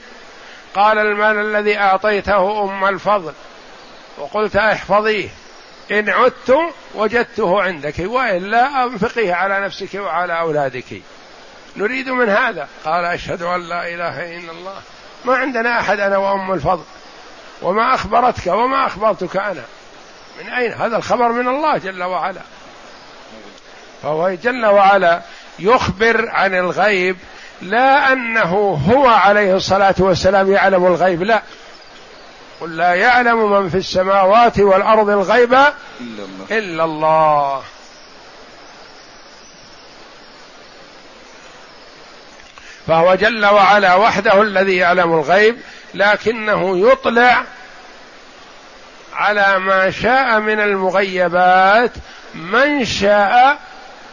[0.76, 3.34] قال المال الذي أعطيته أم الفضل.
[4.18, 5.30] وقلت احفظيه.
[5.92, 6.58] إن عدت
[6.96, 7.96] وجدته عندك.
[8.00, 11.02] وإلا أنفقيه على نفسك وعلى أولادك.
[11.76, 12.68] نريد من هذا.
[12.86, 14.82] قال أشهد أن لا إله إلا الله.
[15.26, 16.84] ما عندنا أحد أنا وأم الفضل.
[17.62, 19.64] وما أخبرتك وما أخبرتك أنا.
[20.42, 22.42] من أين؟ هذا الخبر من الله جل وعلا.
[24.04, 25.22] فهو جل وعلا
[25.60, 27.18] يخبر عن الغيب
[27.62, 31.42] لا أنه هو عليه الصلاة والسلام يعلم الغيب لا
[32.62, 35.68] قل لا يعلم من في السماوات والأرض الغيب إلا
[36.02, 37.62] الله, إلا الله.
[42.88, 45.58] فهو جل وعلا وحده الذي يعلم الغيب
[45.94, 47.44] لكنه يطلع
[49.14, 51.92] على ما شاء من المغيبات
[52.36, 53.58] من شاء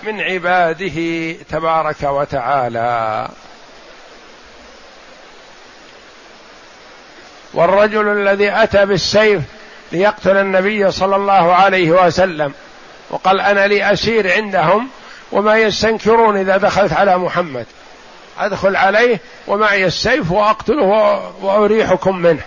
[0.02, 3.28] من عباده تبارك وتعالى.
[7.54, 9.42] والرجل الذي أتى بالسيف
[9.92, 12.54] ليقتل النبي صلى الله عليه وسلم
[13.11, 14.88] وقال أنا لي أسير عندهم
[15.32, 17.66] وما يستنكرون إذا دخلت على محمد.
[18.38, 20.82] أدخل عليه ومعي السيف وأقتله
[21.40, 22.42] وأريحكم منه.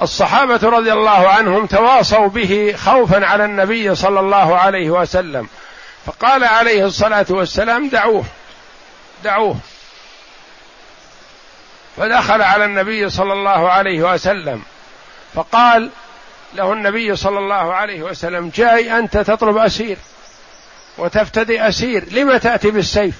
[0.00, 5.48] فالصحابه رضي الله عنهم تواصوا به خوفا على النبي صلى الله عليه وسلم.
[6.06, 8.24] فقال عليه الصلاة والسلام دعوه
[9.24, 9.56] دعوه.
[11.96, 14.62] فدخل على النبي صلى الله عليه وسلم.
[15.34, 15.90] فقال
[16.54, 19.98] له النبي صلى الله عليه وسلم جاي أنت تطلب أسير
[20.98, 23.14] وتفتدي أسير لم تأتي بالسيف؟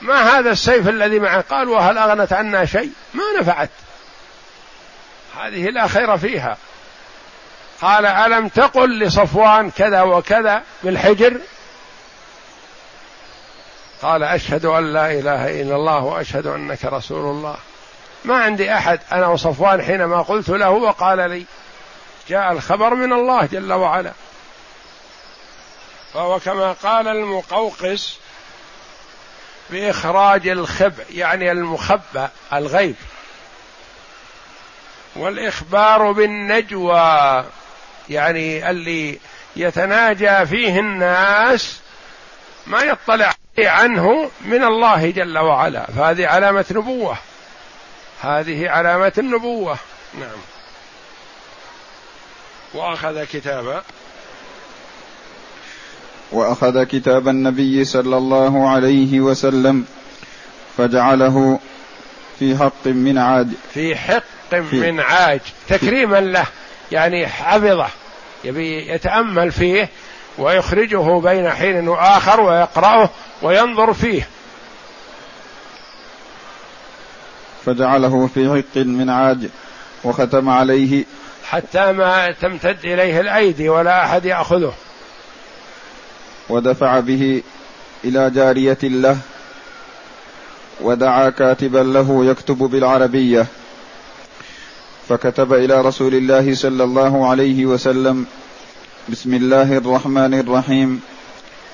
[0.00, 3.70] ما هذا السيف الذي معه؟ قال وهل أغنت عنا شيء؟ ما نفعت.
[5.40, 6.56] هذه لا خير فيها.
[7.82, 11.40] قال ألم تقل لصفوان كذا وكذا بالحجر؟
[14.02, 17.56] قال أشهد أن لا إله إلا الله وأشهد أنك رسول الله.
[18.24, 21.44] ما عندي أحد أنا وصفوان حينما قلت له وقال لي.
[22.28, 24.12] جاء الخبر من الله جل وعلا.
[26.14, 28.16] فهو كما قال المقوقس
[29.70, 32.96] بإخراج الخبء يعني المخبأ الغيب.
[35.16, 37.44] والإخبار بالنجوى
[38.08, 39.18] يعني اللي
[39.56, 41.80] يتناجى فيه الناس
[42.66, 45.86] ما يطلع عنه من الله جل وعلا.
[45.86, 47.16] فهذه علامة نبوة.
[48.20, 49.76] هذه علامة النبوة.
[50.20, 50.38] نعم.
[52.74, 53.82] وأخذ كتابا
[56.32, 59.86] وأخذ كتاب النبي صلى الله عليه وسلم
[60.78, 61.60] فجعله
[62.38, 63.54] في حق من عاد.
[63.74, 64.22] في حق
[64.60, 66.46] في من عاج تكريما له
[66.92, 67.88] يعني حفظه
[68.44, 69.88] يبي يتأمل فيه
[70.38, 73.10] ويخرجه بين حين وآخر ويقرأه
[73.42, 74.28] وينظر فيه.
[77.66, 79.48] فجعله في حق من عاج
[80.04, 81.04] وختم عليه.
[81.44, 84.74] حتى ما تمتد إليه الأيدي ولا أحد يأخذه.
[86.48, 87.42] ودفع به
[88.04, 89.18] إلى جارية له
[90.80, 93.46] ودعا كاتبا له يكتب بالعربية.
[95.08, 98.26] فكتب إلى رسول الله صلى الله عليه وسلم
[99.08, 101.00] بسم الله الرحمن الرحيم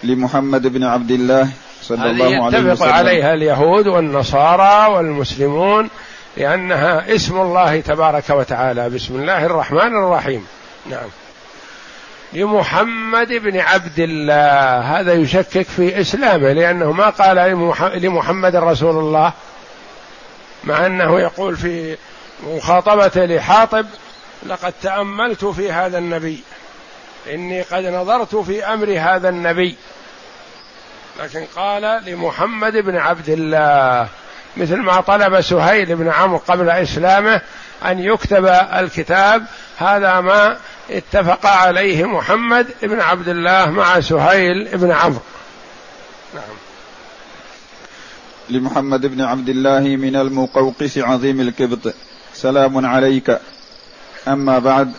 [0.04, 1.48] لمحمد بن عبد الله
[1.82, 2.70] صلى الله عليه وسلم.
[2.70, 5.88] يتفق عليها اليهود والنصارى والمسلمون
[6.36, 10.46] لأنها اسم الله تبارك وتعالى بسم الله الرحمن الرحيم.
[10.90, 11.08] نعم.
[12.32, 17.36] لمحمد بن عبد الله هذا يشكك في إسلامه لأنه ما قال
[18.02, 19.32] لمحمد رسول الله
[20.64, 21.96] مع أنه يقول في
[22.42, 23.86] مخاطبته لحاطب
[24.46, 26.40] لقد تأملت في هذا النبي
[27.30, 29.76] إني قد نظرت في أمر هذا النبي.
[31.20, 34.08] لكن قال لمحمد بن عبد الله
[34.56, 37.40] مثل ما طلب سهيل بن عمرو قبل إسلامه
[37.84, 39.46] أن يكتب الكتاب
[39.76, 40.56] هذا ما
[40.90, 45.20] اتفق عليه محمد بن عبد الله مع سهيل بن عمرو.
[46.34, 46.44] نعم.
[48.48, 51.94] لمحمد بن عبد الله من المقوقس عظيم الكبط.
[52.42, 53.38] سلام عليك.
[54.28, 54.92] أما بعد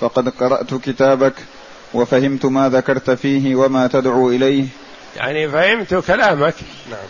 [0.00, 1.34] فقد قرأت كتابك
[1.94, 4.64] وفهمت ما ذكرت فيه وما تدعو إليه.
[5.16, 6.54] يعني فهمت كلامك.
[6.90, 7.08] نعم.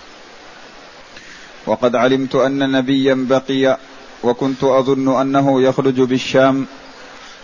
[1.66, 3.78] وقد علمت أن نبيا بقي
[4.22, 6.66] وكنت أظن أنه يخرج بالشام.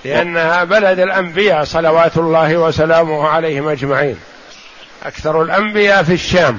[0.04, 4.16] لأنها بلد الأنبياء صلوات الله وسلامه عليهم أجمعين.
[5.02, 6.58] أكثر الأنبياء في الشام.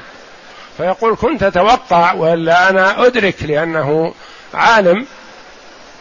[0.77, 4.13] فيقول كنت أتوقع وإلا أنا أدرك لأنه
[4.53, 5.05] عالم.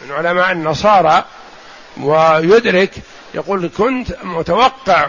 [0.05, 1.25] من علماء النصارى
[2.01, 2.91] ويدرك
[3.33, 5.07] يقول كنت متوقع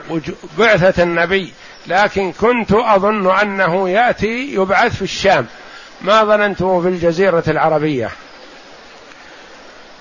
[0.58, 1.52] بعثة النبي
[1.86, 5.46] لكن كنت أظن أنه يأتي يبعث في الشام.
[6.02, 8.10] ما ظننته في الجزيرة العربية؟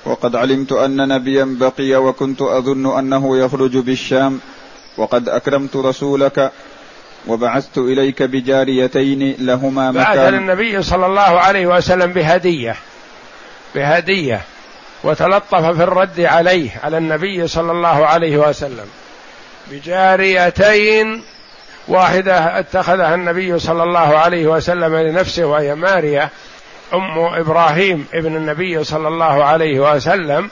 [0.05, 4.39] وقد علمت أن نبيا بقي وكنت أظن أنه يخرج بالشام.
[4.97, 6.51] وقد أكرمت رسولك
[7.27, 10.03] وبعثت إليك بجاريتين لهما مكان.
[10.03, 12.75] بعث النبي صلى الله عليه وسلم بهدية.
[13.75, 14.41] بهدية.
[15.05, 18.87] وتلطف في الرد عليه على النبي صلى الله عليه وسلم.
[19.71, 21.23] بجاريتين
[21.87, 26.29] واحدة اتخذها النبي صلى الله عليه وسلم لنفسه وهي ماريا
[26.93, 30.49] أم إبراهيم ابن النبي صلى الله عليه وسلم.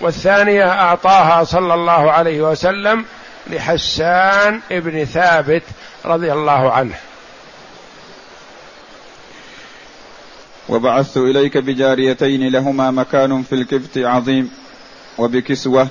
[0.00, 3.04] والثانية أعطاها صلى الله عليه وسلم
[3.46, 5.62] لحسان ابن ثابت
[6.04, 6.94] رضي الله عنه.
[10.68, 14.50] وبعثت إليك بجاريتين لهما مكان في الكبت عظيم
[15.18, 15.88] وبكسوة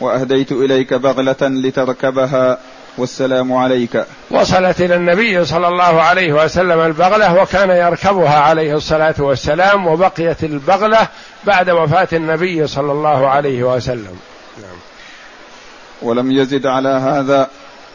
[0.00, 2.58] وأهديت إليك بغلة لتركبها
[2.98, 4.04] والسلام عليك.
[4.30, 11.08] وصلت إلى النبي صلى الله عليه وسلم البغلة وكان يركبها عليه الصلاة والسلام وبقيت البغلة
[11.44, 14.18] بعد وفاة النبي صلى الله عليه وسلم.
[14.62, 14.78] نعم.
[16.02, 17.48] ولم يزد على هذا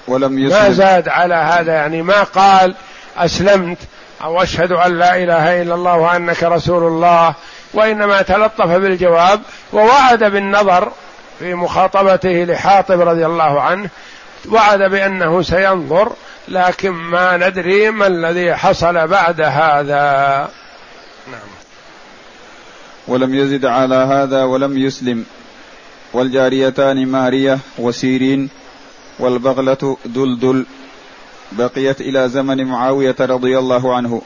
[0.08, 0.64] ولم يسلم.
[0.64, 2.76] ما زاد على هذا يعني ما قال
[3.18, 3.78] أسلمت
[4.24, 7.34] أو أشهد أن لا إله إلا الله وأنك رسول الله.
[7.74, 9.42] وإنما تلطف بالجواب
[9.74, 10.92] ووعد بالنظر
[11.40, 13.90] في مخاطبته لحاطب رضي الله عنه.
[14.52, 16.14] وعد بأنه سينظر
[16.48, 20.50] لكن ما ندري ما الذي حصل بعد هذا.
[21.32, 21.50] نعم.
[23.08, 25.26] ولم يزد على هذا ولم يسلم.
[26.14, 28.50] والجاريتان مارية وسيرين
[29.20, 30.66] والبغلة دلدل.
[31.58, 34.22] بقيت إلى زمن معاوية رضي الله عنه.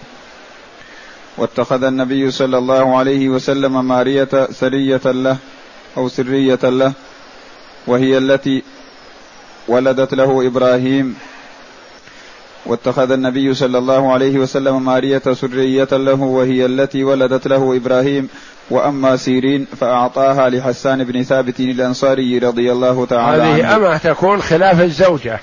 [1.37, 5.37] واتخذ النبي صلى الله عليه وسلم مارية سرية له
[5.97, 6.93] أو سرية له
[7.87, 8.63] وهي التي
[9.67, 11.15] ولدت له إبراهيم.
[12.65, 18.29] واتخذ النبي صلى الله عليه وسلم مارية سرية له وهي التي ولدت له إبراهيم.
[18.69, 23.67] وأما سيرين فأعطاها لحسان بن ثابت الأنصاري رضي الله تعالى هذه عنه.
[23.67, 25.39] هذه أمة تكون خلاف الزوجة.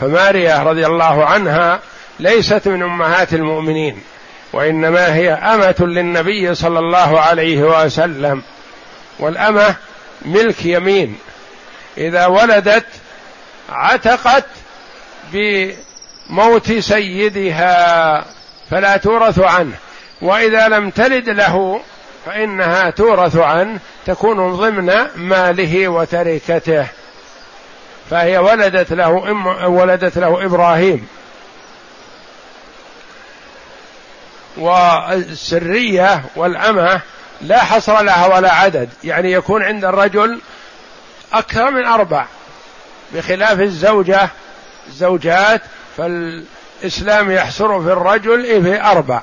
[0.00, 1.80] فماريا رضي الله عنها
[2.20, 4.02] ليست من أمهات المؤمنين
[4.52, 8.42] وإنما هي أمة للنبي صلى الله عليه وسلم
[9.18, 9.74] والأمة
[10.22, 11.18] ملك يمين.
[11.98, 12.86] إذا ولدت
[13.68, 14.44] عتقت
[15.32, 18.24] بموت سيدها
[18.70, 19.74] فلا تورث عنه.
[20.22, 21.80] وإذا لم تلد له
[22.26, 26.86] فإنها تورث عنه تكون ضمن ماله وتركته.
[28.10, 31.08] فهي ولدت له أم ولدت له إبراهيم.
[34.56, 37.00] والسرية والأمة
[37.40, 38.88] لا حصر لها ولا عدد.
[39.04, 40.40] يعني يكون عند الرجل
[41.32, 42.26] أكثر من أربع.
[43.14, 44.28] بخلاف الزوجة
[44.88, 45.62] الزوجات
[45.96, 49.20] فالإسلام يحصر في الرجل في أربع.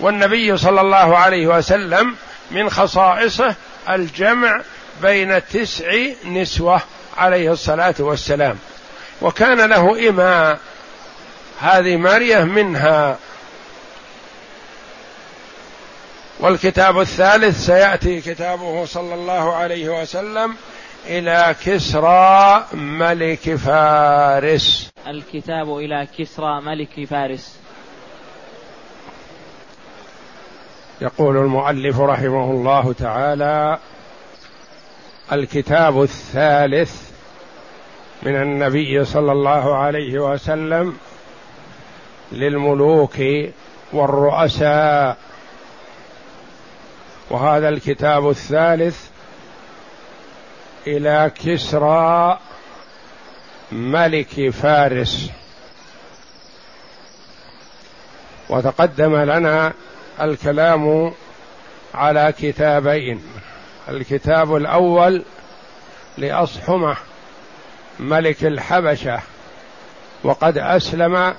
[0.00, 2.16] والنبي صلى الله عليه وسلم
[2.50, 3.54] من خصائصه
[3.88, 4.60] الجمع
[5.02, 5.92] بين تسع
[6.24, 6.80] نسوة.
[7.16, 8.58] عليه الصلاة والسلام.
[9.22, 10.58] وكان له إماء
[11.60, 13.18] هذه مارية منها.
[16.40, 20.56] والكتاب الثالث سيأتي كتابه صلى الله عليه وسلم
[21.06, 24.90] إلى كسرى ملك فارس.
[25.06, 27.56] الكتاب إلى كسرى ملك فارس.
[31.00, 33.78] يقول المؤلف رحمه الله تعالى
[35.32, 37.03] الكتاب الثالث
[38.24, 40.98] من النبي صلى الله عليه وسلم
[42.32, 43.16] للملوك
[43.92, 45.16] والرؤساء.
[47.30, 49.08] وهذا الكتاب الثالث
[50.86, 52.38] إلى كسرى
[53.72, 55.30] ملك فارس.
[58.48, 59.72] وتقدم لنا
[60.20, 61.12] الكلام
[61.94, 63.22] على كتابين.
[63.88, 65.22] الكتاب الأول
[66.18, 66.96] لأصحمة
[68.00, 69.20] ملك الحبشة
[70.24, 71.34] وقد أسلم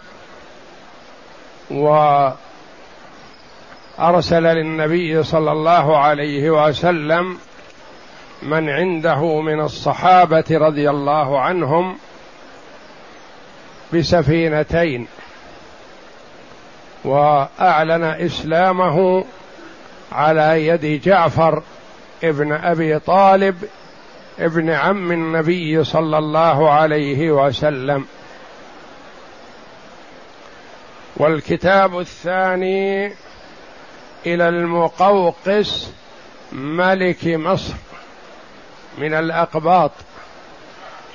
[3.99, 7.37] وأرسل للنبي صلى الله عليه وسلم
[8.41, 11.97] من عنده من الصحابة رضي الله عنهم
[13.93, 15.07] بسفينتين
[17.03, 19.25] وأعلن إسلامه
[20.11, 21.63] على يد جعفر
[22.23, 23.63] ابن أبي طالب
[24.39, 28.05] ابن عم النبي صلى الله عليه وسلم.
[31.17, 33.05] والكتاب الثاني
[34.25, 35.91] إلى المقوقس
[36.51, 37.73] ملك مصر
[38.97, 39.91] من الأقباط.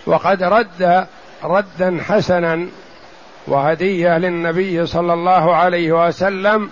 [0.06, 1.06] وقد رد
[1.44, 2.68] ردا حسنا
[3.46, 6.70] وهدية للنبي صلى الله عليه وسلم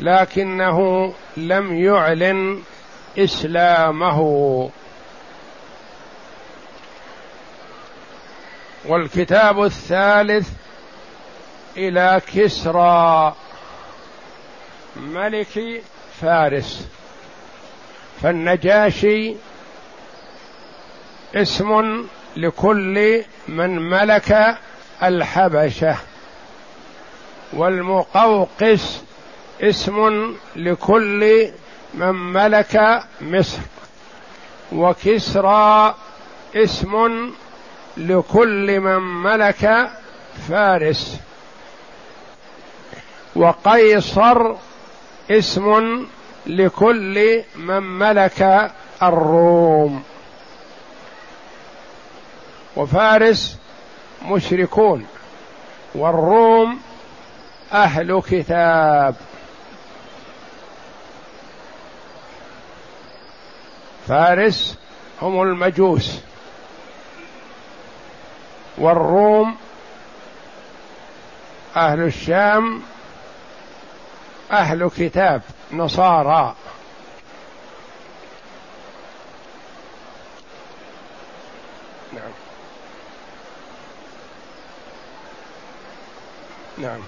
[0.00, 2.60] لكنه لم يعلن
[3.18, 4.70] إسلامه.
[8.86, 10.48] والكتاب الثالث
[11.76, 13.34] إلى كسرى.
[14.96, 15.82] ملك
[16.20, 16.88] فارس.
[18.22, 19.34] فالنجاشي
[21.34, 22.04] اسم
[22.36, 24.58] لكل من ملك
[25.02, 25.96] الحبشة.
[27.52, 29.00] والمقوقس
[29.62, 31.50] اسم لكل
[31.94, 33.58] من ملك مصر.
[34.72, 35.94] وكسرى
[36.56, 37.30] اسم
[37.96, 39.90] لكل من ملك
[40.48, 41.20] فارس.
[43.36, 44.54] وقيصر
[45.30, 46.06] اسم
[46.46, 48.70] لكل من ملك
[49.02, 50.02] الروم.
[52.76, 53.58] وفارس
[54.22, 55.06] مشركون
[55.94, 56.80] والروم
[57.72, 59.14] أهل كتاب.
[64.08, 64.78] فارس
[65.22, 66.20] هم المجوس.
[68.78, 69.56] والروم
[71.76, 72.82] أهل الشام
[74.52, 76.54] أهل كتاب نصارى.
[82.12, 82.32] نعم.
[86.78, 87.00] نعم.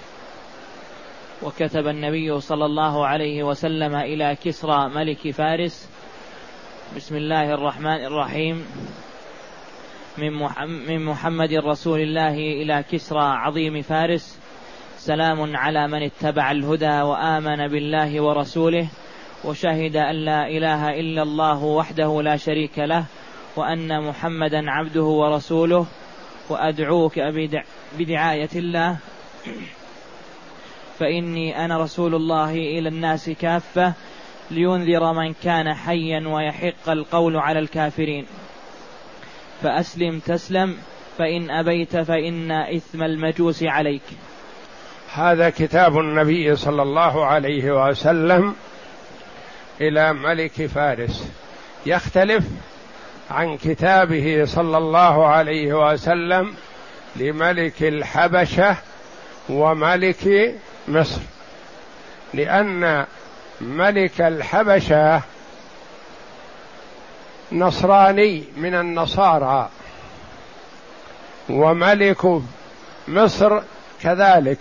[1.41, 5.89] وكتب النبي صلى الله عليه وسلم إلى كسرى ملك فارس.
[6.95, 8.67] بسم الله الرحمن الرحيم.
[10.17, 14.39] من محمد رسول الله إلى كسرى عظيم فارس.
[14.97, 18.87] سلام على من اتبع الهدى وآمن بالله ورسوله
[19.43, 23.05] وشهد أن لا إله إلا الله وحده لا شريك له
[23.55, 25.85] وأن محمدا عبده ورسوله.
[26.49, 27.19] وأدعوك
[27.99, 28.97] بدعاية الله.
[30.99, 33.93] فإني أنا رسول الله إلى الناس كافة
[34.51, 38.25] لينذر من كان حيا ويحق القول على الكافرين.
[39.63, 40.77] فأسلم تسلم
[41.17, 44.01] فإن أبيت فإن إثم المجوس عليك.
[45.13, 48.55] هذا كتاب النبي صلى الله عليه وسلم
[49.81, 51.27] إلى ملك فارس.
[51.85, 52.43] يختلف
[53.31, 56.53] عن كتابه صلى الله عليه وسلم
[57.15, 58.75] لملك الحبشة
[59.49, 60.55] وملك
[60.87, 61.21] مصر
[62.33, 63.05] لأن
[63.61, 65.21] ملك الحبشة
[67.51, 69.69] نصراني من النصارى.
[71.49, 72.41] وملك
[73.07, 73.61] مصر
[74.01, 74.59] كذلك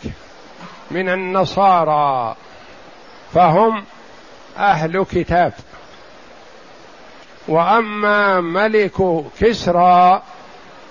[0.91, 2.37] من النصارى.
[3.34, 3.84] فهم
[4.59, 5.53] أهل كتاب.
[7.49, 10.22] وأما ملك كسرى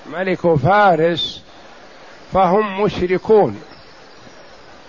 [0.05, 1.41] ملك فارس
[2.33, 3.61] فهم مشركون.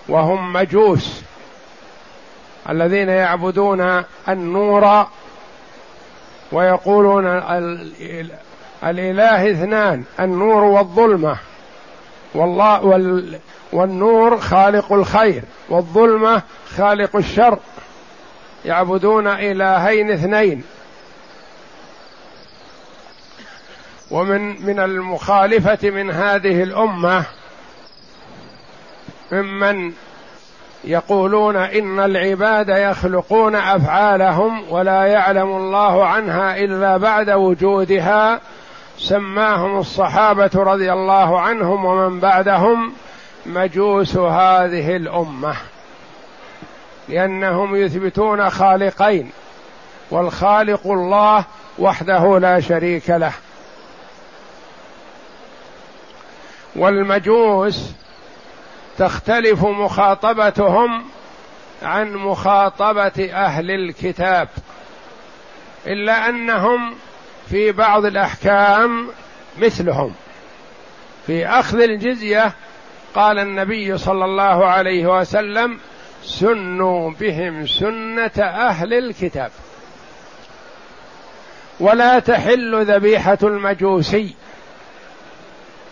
[0.09, 1.21] وهم مجوس
[2.69, 5.07] الذين يعبدون النور
[6.51, 7.27] ويقولون
[8.83, 11.37] الإله اثنان النور والظلمة.
[12.33, 13.39] والله وال
[13.71, 16.41] والنور خالق الخير والظلمة
[16.77, 17.59] خالق الشر.
[18.65, 20.63] يعبدون إلهين اثنين.
[24.11, 27.23] ومن من المخالفة من هذه الأمة
[29.31, 29.93] ممن
[30.87, 38.39] يقولون إن العباد يخلقون أفعالهم ولا يعلم الله عنها إلا بعد وجودها.
[38.97, 42.93] سماهم الصحابة رضي الله عنهم ومن بعدهم
[43.45, 45.55] مجوس هذه الأمة
[47.09, 49.31] لأنهم يثبتون خالقين
[50.11, 51.45] والخالق الله
[51.79, 53.33] وحده لا شريك له.
[56.75, 57.91] والمجوس
[58.97, 61.05] تختلف مخاطبتهم
[61.83, 64.49] عن مخاطبة أهل الكتاب
[65.87, 66.95] إلا أنهم
[67.49, 69.07] في بعض الأحكام
[69.57, 70.13] مثلهم.
[71.27, 72.53] في أخذ الجزية
[73.15, 75.79] قال النبي صلى الله عليه وسلم
[76.23, 79.51] سنوا بهم سنة أهل الكتاب.
[81.79, 84.35] ولا تحل ذبيحة المجوسي.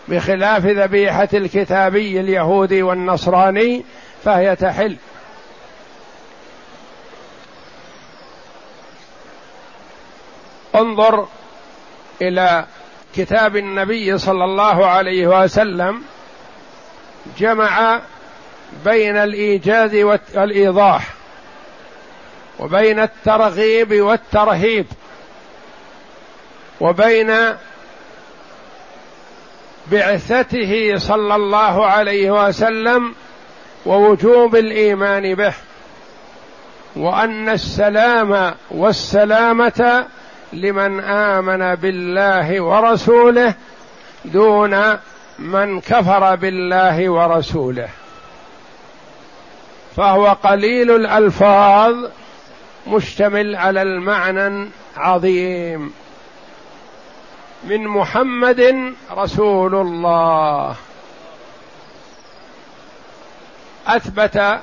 [0.08, 3.84] بخلاف ذبيحة الكتابي اليهودي والنصراني
[4.24, 4.96] فهي تحل.
[10.74, 11.28] انظر
[12.22, 12.66] إلى
[13.16, 16.02] كتاب النبي صلى الله عليه وسلم
[17.38, 18.00] جمع
[18.84, 19.94] بين الإيجاز
[20.34, 21.08] والإيضاح
[22.58, 24.86] وبين الترغيب والترهيب
[26.80, 27.32] وبين
[29.92, 33.14] بعثته صلى الله عليه وسلم
[33.86, 35.54] ووجوب الإيمان به
[36.96, 40.06] وأن السلام والسلامة
[40.52, 43.54] لمن آمن بالله ورسوله
[44.24, 44.98] دون
[45.38, 47.88] من كفر بالله ورسوله.
[49.96, 51.94] فهو قليل الألفاظ
[52.86, 55.92] مشتمل على المعنى عظيم
[57.66, 60.76] من محمد رسول الله.
[63.86, 64.60] أثبت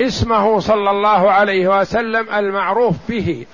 [0.00, 3.46] اسمه صلى الله عليه وسلم المعروف به.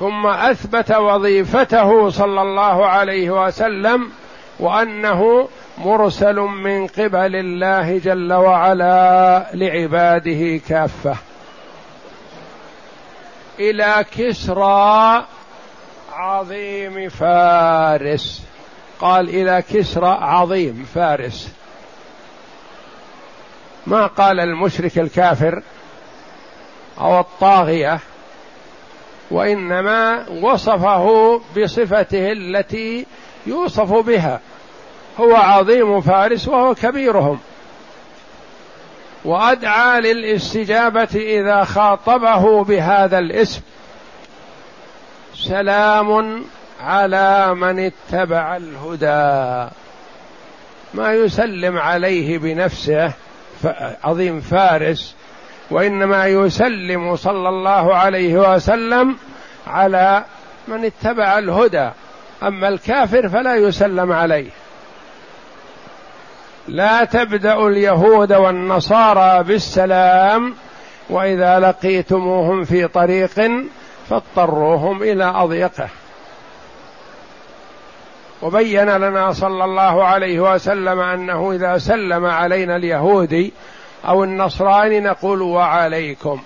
[0.00, 4.10] ثم أثبت وظيفته صلى الله عليه وسلم
[4.58, 11.16] وأنه مرسل من قبل الله جل وعلا لعباده كافة.
[13.58, 15.24] إلى كسرى
[16.12, 18.42] عظيم فارس.
[19.00, 21.52] قال إلى كسرى عظيم فارس.
[23.86, 25.62] ما قال المشرك الكافر
[27.00, 27.98] أو الطاغية
[29.30, 33.06] وإنما وصفه بصفته التي
[33.46, 34.40] يوصف بها.
[35.20, 37.38] هو عظيم فارس وهو كبيرهم.
[39.24, 43.60] وأدعى للاستجابة إذا خاطبه بهذا الاسم.
[45.48, 46.44] سلام
[46.84, 49.70] على من اتبع الهدى.
[50.94, 53.12] ما يسلم عليه بنفسه
[54.04, 55.14] عظيم فارس
[55.70, 59.16] وإنما يسلم صلى الله عليه وسلم
[59.66, 60.24] على
[60.68, 61.90] من اتبع الهدى.
[62.42, 64.50] أما الكافر فلا يسلم عليه.
[66.68, 70.54] لا تبدأ اليهود والنصارى بالسلام
[71.10, 73.50] وإذا لقيتموهم في طريق
[74.10, 75.88] فاضطروهم إلى أضيقه.
[78.42, 83.52] وبين لنا صلى الله عليه وسلم أنه إذا سلم علينا اليهودي
[84.08, 86.42] أو النصراني نقول وعليكم.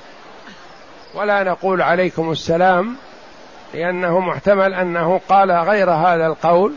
[1.14, 2.96] ولا نقول عليكم السلام
[3.74, 6.72] لأنه محتمل أنه قال غير هذا القول.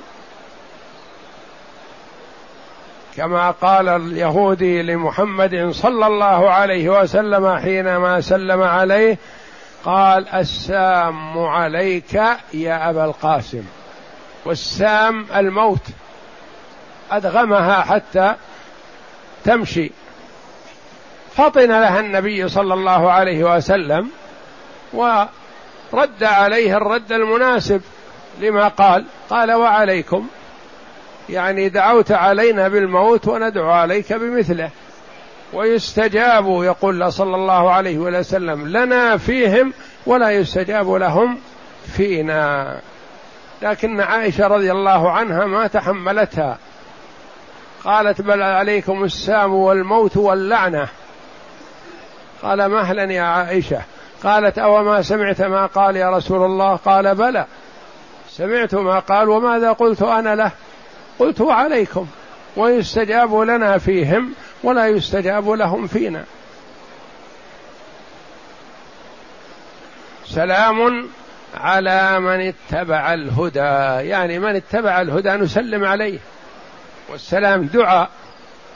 [3.17, 9.17] كما قال اليهودي لمحمد صلى الله عليه وسلم حينما سلم عليه
[9.85, 12.13] قال السام عليك
[12.53, 13.63] يا أبا القاسم.
[14.45, 15.83] والسام الموت.
[17.11, 18.35] أدغمها حتى
[19.43, 19.91] تمشي.
[21.35, 24.09] فطن لها النبي صلى الله عليه وسلم
[24.93, 27.81] ورد عليه الرد المناسب
[28.39, 30.27] لما قال قال وعليكم.
[31.29, 34.69] يعني دعوت علينا بالموت وندعو عليك بمثله.
[35.53, 39.73] ويستجاب يقول صلى الله عليه وسلم لنا فيهم
[40.05, 41.37] ولا يستجاب لهم
[41.93, 42.79] فينا.
[43.61, 46.57] لكن عائشة رضي الله عنها ما تحملتها.
[47.83, 50.87] قالت بل عليكم السام والموت واللعنة.
[52.41, 53.81] قال مهلا يا عائشة.
[54.23, 57.45] قالت أو ما سمعت ما قال يا رسول الله؟ قال بلى.
[58.29, 60.51] سمعت ما قال وماذا قلت أنا له؟
[61.19, 62.07] قلت وعليكم
[62.57, 64.33] ويستجاب لنا فيهم
[64.63, 66.23] ولا يستجاب لهم فينا.
[70.25, 71.09] سلام
[71.57, 74.09] على من اتبع الهدى.
[74.09, 76.19] يعني من اتبع الهدى نسلم عليه.
[77.09, 78.09] والسلام دعاء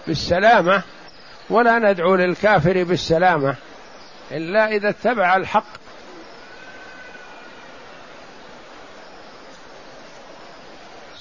[0.07, 0.81] بالسلامة
[1.49, 3.55] ولا ندعو للكافر بالسلامة
[4.31, 5.82] إلا إذا اتبع الحق.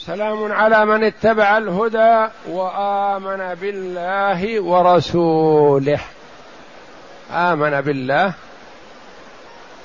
[0.06, 6.00] سلام على من اتبع الهدى وآمن بالله ورسوله.
[7.30, 8.32] آمن بالله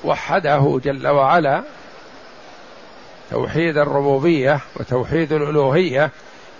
[0.04, 1.62] وحده جل وعلا.
[3.30, 6.10] توحيد الربوبية وتوحيد الألوهية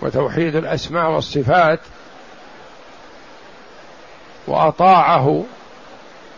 [0.01, 1.79] وتوحيد الأسماء والصفات.
[4.47, 5.43] وأطاعه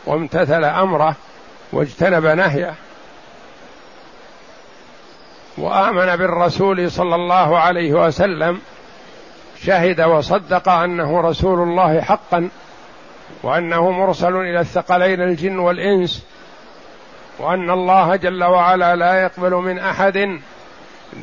[0.06, 1.16] وامتثل أمره
[1.74, 2.76] واجتنب نهيه.
[5.58, 8.62] وآمن بالرسول صلى الله عليه وسلم
[9.64, 12.50] شهد وصدق أنه رسول الله حقا
[13.44, 16.26] وأنه مرسل إلى الثقلين الجن والإنس
[17.40, 20.40] وأن الله جل وعلا لا يقبل من أحد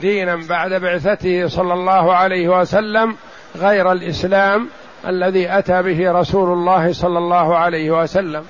[0.01, 3.17] دينا بعد بعثته صلى الله عليه وسلم
[3.57, 4.69] غير الإسلام
[5.07, 8.45] الذي أتى به رسول الله صلى الله عليه وسلم.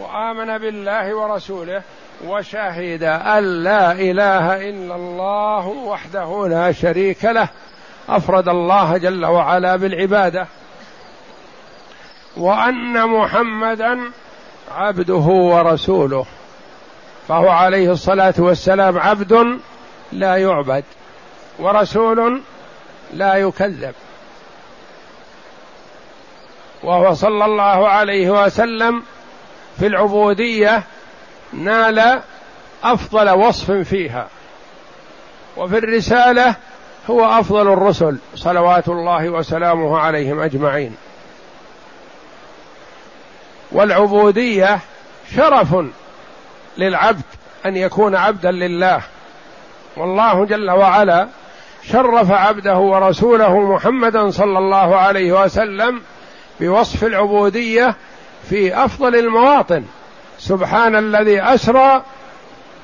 [0.00, 1.82] وآمن بالله ورسوله
[2.26, 7.48] وشهد أن لا إله إلا الله وحده لا شريك له
[8.08, 10.46] أفرد الله جل وعلا بالعبادة.
[12.36, 14.00] وأن محمدا
[14.74, 16.26] عبده ورسوله
[17.28, 19.58] فهو عليه الصلاة والسلام عبد
[20.12, 20.84] لا يعبد
[21.58, 22.42] ورسول
[23.14, 23.94] لا يكذب.
[26.82, 29.02] وهو صلى الله عليه وسلم
[29.78, 30.82] في العبودية
[31.52, 32.20] نال
[32.84, 34.28] أفضل وصف فيها.
[35.56, 36.54] وفي الرسالة
[37.10, 40.96] هو أفضل الرسل صلوات الله وسلامه عليهم أجمعين.
[43.72, 44.78] والعبودية
[45.36, 45.76] شرف
[46.78, 47.22] للعبد
[47.66, 49.00] أن يكون عبدا لله.
[49.96, 51.28] والله جل وعلا
[51.84, 56.02] شرف عبده ورسوله محمدا صلى الله عليه وسلم
[56.60, 57.94] بوصف العبودية
[58.50, 59.84] في أفضل المواطن.
[60.38, 62.02] سبحان الذي أسرى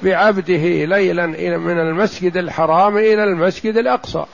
[0.02, 1.26] بعبده ليلا
[1.56, 4.24] من المسجد الحرام إلى المسجد الأقصى.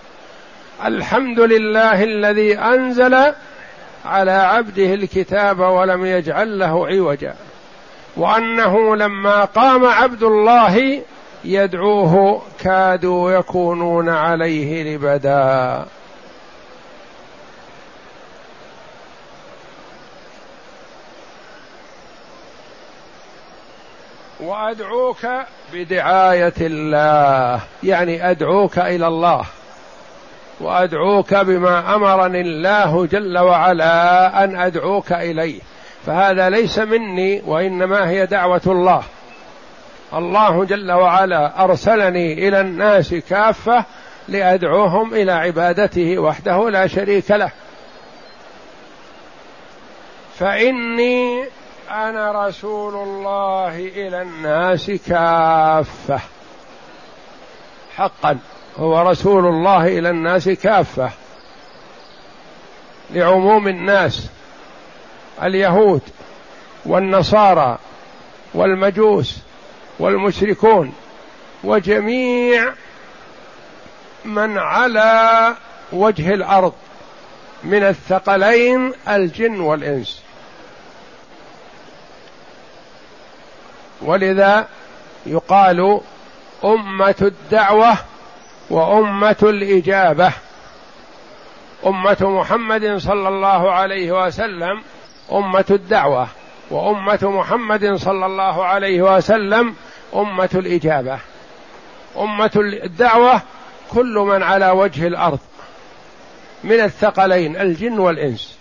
[0.84, 3.32] الحمد لله الذي أنزل
[4.04, 7.34] على عبده الكتاب ولم يجعل له عوجا
[8.16, 11.02] وأنه لما قام عبد الله
[11.44, 15.84] يدعوه كادوا يكونون عليه لبدا.
[24.42, 25.26] وأدعوك
[25.72, 27.60] بدعاية الله.
[27.82, 29.44] يعني أدعوك إلى الله.
[30.60, 35.60] وأدعوك بما أمرني الله جل وعلا أن أدعوك إليه.
[36.06, 39.02] فهذا ليس مني وإنما هي دعوة الله.
[40.14, 43.84] الله جل وعلا أرسلني إلى الناس كافة
[44.28, 47.50] لأدعوهم إلى عبادته وحده لا شريك له.
[50.38, 51.44] فإني
[51.90, 56.20] أنا رسول الله إلى الناس كافة.
[57.96, 58.38] حقا
[58.76, 61.10] هو رسول الله إلى الناس كافة.
[63.10, 64.26] لعموم الناس
[65.42, 66.02] اليهود
[66.84, 67.78] والنصارى
[68.54, 69.38] والمجوس
[69.98, 70.94] والمشركون
[71.64, 72.72] وجميع
[74.24, 75.54] من على
[75.92, 76.72] وجه الأرض
[77.64, 80.19] من الثقلين الجن والإنس.
[84.02, 84.66] ولذا
[85.26, 86.00] يقال
[86.64, 87.96] أمة الدعوة
[88.70, 90.32] وأمة الإجابة.
[91.86, 94.82] أمة محمد صلى الله عليه وسلم
[95.32, 96.28] أمة الدعوة
[96.70, 99.74] وأمة محمد صلى الله عليه وسلم
[100.14, 101.18] أمة الإجابة.
[102.18, 103.42] أمة الدعوة
[103.90, 105.38] كل من على وجه الأرض
[106.64, 108.58] من الثقلين الجن والإنس.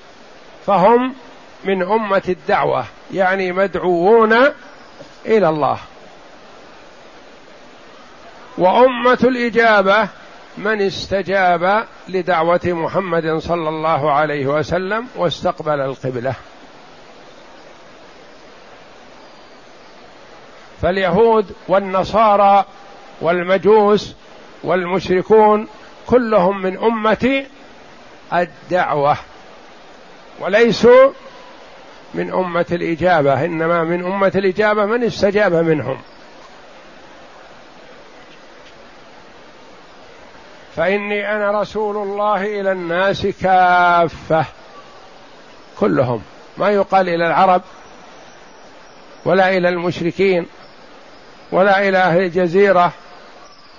[0.66, 1.14] فهم
[1.64, 4.36] من أمة الدعوة يعني مدعوون
[5.26, 5.78] إلى الله.
[8.58, 10.08] وأمة الإجابة
[10.58, 16.34] من استجاب لدعوة محمد صلى الله عليه وسلم واستقبل القبلة.
[20.82, 22.66] فاليهود والنصارى
[23.22, 24.16] والمجوس
[24.64, 25.68] والمشركون
[26.08, 27.46] كلهم من أمة
[28.34, 29.18] الدعوة
[30.40, 31.12] وليسوا
[32.14, 35.98] من أمة الإجابة إنما من أمة الإجابة من استجاب منهم.
[40.76, 44.46] فإني أنا رسول الله إلى الناس كافة
[45.80, 46.22] كلهم
[46.58, 47.62] ما يقال إلى العرب
[49.26, 50.48] ولا إلى المشركين
[51.52, 52.92] ولا إلى أهل الجزيرة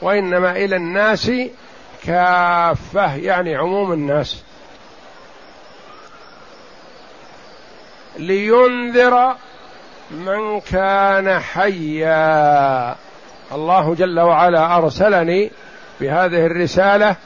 [0.02, 1.32] وإنما إلى الناس
[2.04, 4.42] كافة يعني عموم الناس.
[8.20, 9.34] لينذر
[10.10, 12.96] من كان حيا.
[13.52, 15.50] الله جل وعلا أرسلني
[16.00, 17.16] بهذه الرسالة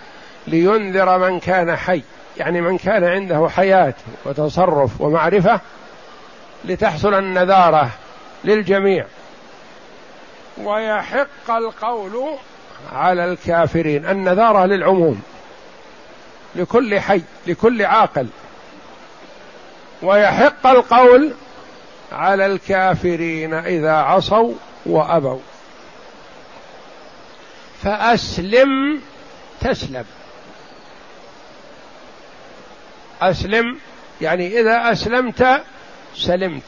[0.47, 2.03] لينذر من كان حي.
[2.37, 5.61] يعني من كان عنده حياة وتصرف ومعرفة
[6.65, 7.91] لتحصل النذارة
[8.45, 9.07] للجميع.
[10.59, 12.37] ويحق القول
[12.93, 14.07] على الكافرين.
[14.07, 15.23] النذارة للعموم
[16.57, 18.27] لكل حي لكل عاقل.
[20.05, 21.35] ويحق القول
[22.13, 24.55] على الكافرين إذا عصوا
[24.87, 25.41] وأبوا.
[27.83, 29.01] فأسلم
[29.61, 30.05] تسلم.
[33.23, 33.79] أسلم
[34.21, 35.63] يعني إذا أسلمت
[36.17, 36.63] سلمت.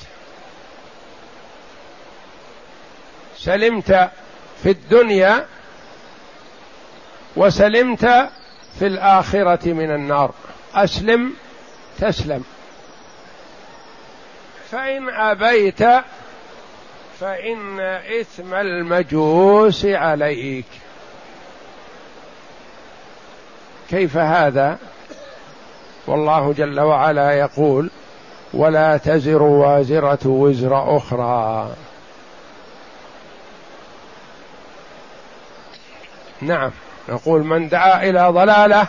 [3.38, 4.10] سلمت
[4.62, 5.46] في الدنيا
[7.36, 8.30] وسلمت
[8.78, 10.34] في الآخرة من النار.
[10.74, 11.32] أسلم
[11.98, 12.44] تسلم.
[14.70, 15.82] فإن أبيت
[17.20, 17.80] فإن
[18.20, 20.64] إثم المجوس عليك.
[23.90, 24.78] كيف هذا؟
[26.06, 27.90] والله جل وعلا يقول
[28.54, 31.70] ولا تزر وازرة وزر أخرى.
[36.40, 36.70] نعم
[37.08, 38.86] نقول من دعا إلى ضلالة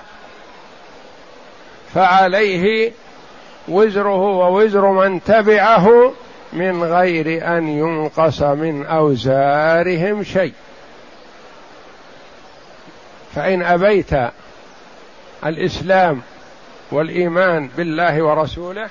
[1.93, 2.91] فعليه
[3.67, 6.13] وزره ووزر من تبعه
[6.53, 10.53] من غير أن ينقص من أوزارهم شيء.
[13.35, 14.09] فإن أبيت
[15.45, 16.21] الإسلام
[16.91, 18.89] والإيمان بالله ورسوله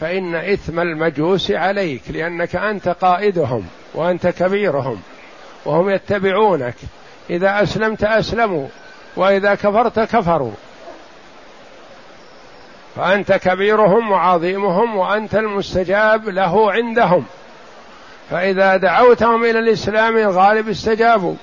[0.00, 5.00] فإن إثم المجوس عليك لأنك أنت قائدهم وأنت كبيرهم
[5.64, 6.74] وهم يتبعونك.
[7.30, 8.68] إذا أسلمت أسلموا
[9.16, 10.52] وإذا كفرت كفروا.
[12.96, 17.24] فأنت كبيرهم وعظيمهم وأنت المستجاب له عندهم.
[18.30, 21.34] فإذا دعوتهم إلى الإسلام الغالب استجابوا.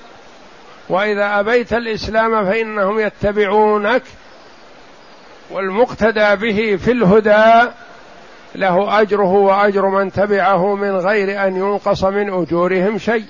[0.88, 4.02] وإذا أبيت الإسلام فإنهم يتبعونك.
[5.50, 7.70] والمقتدى به في الهدى
[8.54, 13.24] له أجره وأجر من تبعه من غير أن ينقص من أجورهم شيء.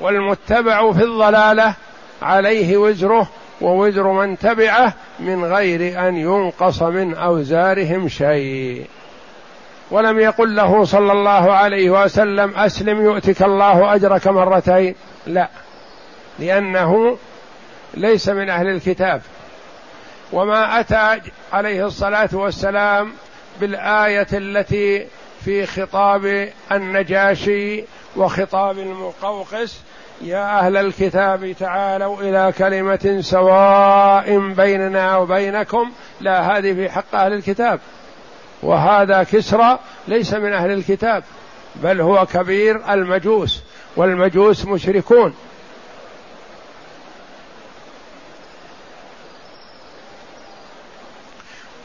[0.00, 1.74] والمتبع في الضلالة
[2.22, 3.28] عليه وزره
[3.60, 8.86] ووزر من تبعه من غير أن ينقص من أوزارهم شيء.
[9.90, 14.94] ولم يقل له صلى الله عليه وسلم أسلم يؤتك الله أجرك مرتين.
[15.26, 15.48] لا.
[16.38, 17.18] لأنه
[17.94, 19.22] ليس من أهل الكتاب.
[20.32, 21.20] وما أتى
[21.52, 23.12] عليه الصلاة والسلام
[23.60, 25.06] بالآية التي
[25.44, 27.84] في خطاب النجاشي
[28.16, 29.80] وخطاب المقوقس
[30.20, 37.80] يا أهل الكتاب تعالوا إلى كلمة سواء بيننا وبينكم لا هذه في حق أهل الكتاب.
[38.62, 41.24] وهذا كسرى ليس من أهل الكتاب
[41.74, 43.62] بل هو كبير المجوس
[43.96, 45.34] والمجوس مشركون.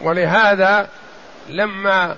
[0.01, 0.89] ولهذا
[1.49, 2.15] لما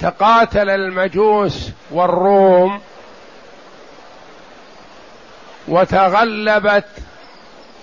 [0.00, 2.80] تقاتل المجوس والروم
[5.68, 6.88] وتغلبت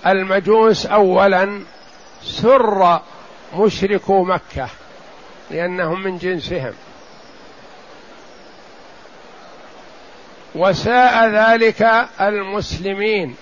[0.06, 1.60] المجوس اولا
[2.22, 3.00] سر
[3.54, 4.68] مشركو مكة
[5.50, 6.72] لأنهم من جنسهم.
[10.54, 13.36] وساء ذلك المسلمين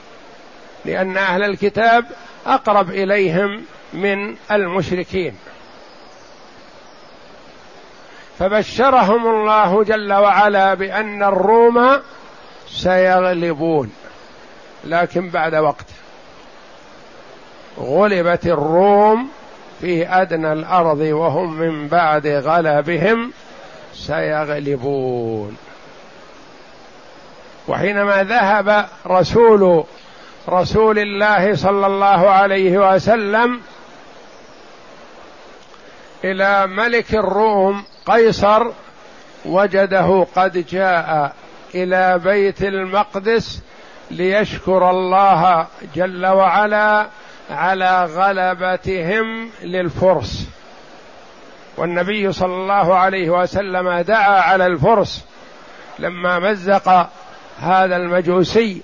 [0.84, 2.04] لأن أهل الكتاب
[2.46, 5.36] أقرب إليهم من المشركين.
[8.38, 12.00] فبشرهم الله جل وعلا بأن الروم
[12.68, 13.92] سيغلبون.
[14.86, 15.86] لكن بعد وقت.
[17.78, 19.28] غلبت الروم
[19.80, 23.32] في أدنى الأرض وهم من بعد غلبهم
[23.94, 25.56] سيغلبون.
[27.68, 29.84] وحينما ذهب رسول
[30.48, 33.60] رسول الله صلى الله عليه وسلم
[36.24, 38.66] إلى ملك الروم قيصر
[39.44, 41.34] وجده قد جاء
[41.74, 43.60] إلى بيت المقدس
[44.10, 47.06] ليشكر الله جل وعلا
[47.50, 50.48] على غلبتهم للفرس.
[51.76, 55.24] والنبي صلى الله عليه وسلم دعا على الفرس
[55.98, 57.08] لما مزق
[57.60, 58.82] هذا المجوسي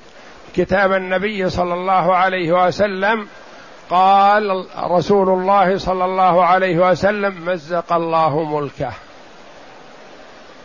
[0.57, 3.27] كتاب النبي صلى الله عليه وسلم.
[3.91, 8.93] قال رسول الله صلى الله عليه وسلم مزق الله ملكه.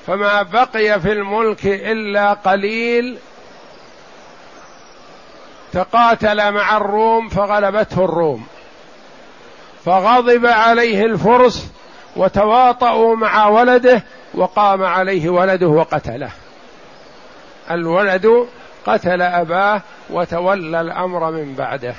[0.07, 3.17] فما بقي في الملك إلا قليل
[5.75, 8.47] تقاتل مع الروم فغلبته الروم.
[9.85, 11.71] فغضب عليه الفرس
[12.15, 14.03] وتواطؤوا مع ولده
[14.33, 16.29] وقام عليه ولده وقتله.
[17.71, 18.47] الولد
[18.85, 21.95] قتل أباه وتولى الأمر من بعده.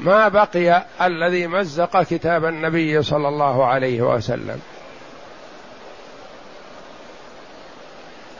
[0.00, 4.60] ما بقي الذي مزق كتاب النبي صلى الله عليه وسلم.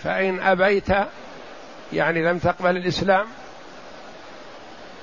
[0.03, 0.89] فإن أبيت
[1.93, 3.27] يعني لم تقبل الإسلام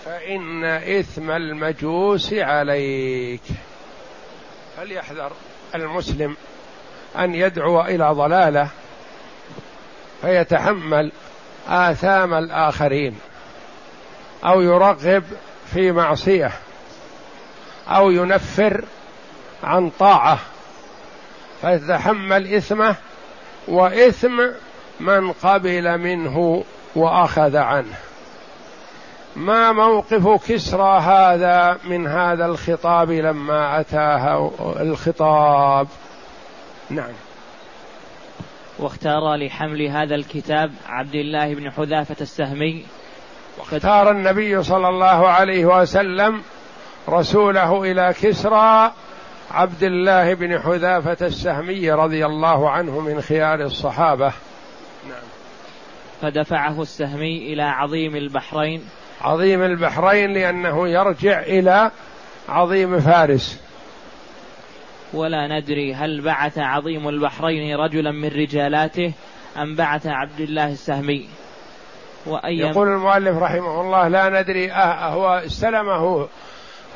[0.06, 3.42] فإن إثم المجوس عليك.
[4.78, 5.32] فليحذر
[5.76, 6.38] المسلم
[7.18, 8.70] أن يدعو إلى ضلالة
[10.22, 11.12] فيتحمل
[11.68, 13.20] آثام الآخرين
[14.46, 15.24] أو يرغب
[15.74, 16.52] في معصية
[17.88, 18.86] أو ينفر
[19.64, 20.40] عن طاعة.
[21.62, 22.96] فيتحمل إثمه
[23.68, 24.42] وإثم
[25.00, 26.64] من قبل منه
[26.96, 27.98] وأخذ عنه.
[29.36, 35.88] ما موقف كسرى هذا من هذا الخطاب لما أتاه الخطاب؟
[36.90, 37.14] نعم.
[38.80, 42.86] واختار لحمل هذا الكتاب عبد الله بن حذافة السهمي.
[43.58, 46.42] واختار النبي صلى الله عليه وسلم
[47.10, 48.92] رسوله إلى كسرى
[49.52, 54.34] عبد الله بن حذافة السهمي رضي الله عنه من خيار الصحابة.
[55.10, 55.24] نعم.
[56.22, 58.90] فدفعه السهمي إلى عظيم البحرين.
[59.22, 61.92] عظيم البحرين لأنه يرجع إلى
[62.50, 63.62] عظيم فارس.
[65.14, 69.12] ولا ندري هل بعث عظيم البحرين رجلا من رجالاته
[69.58, 71.28] أم بعث عبد الله السهمي.
[72.26, 76.28] وأي يقول المؤلف رحمه الله لا ندري أه هو استلمه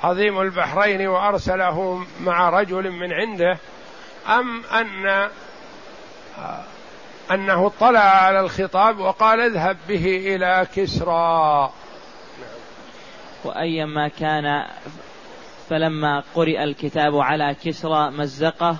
[0.03, 3.57] عظيم البحرين وأرسله مع رجل من عنده
[4.27, 5.29] أم أن
[7.31, 11.71] أنه اطلع على الخطاب وقال اذهب به إلى كسرى.
[13.43, 14.65] وأيما كان
[15.69, 18.77] فلما قرئ الكتاب على كسرى مزقه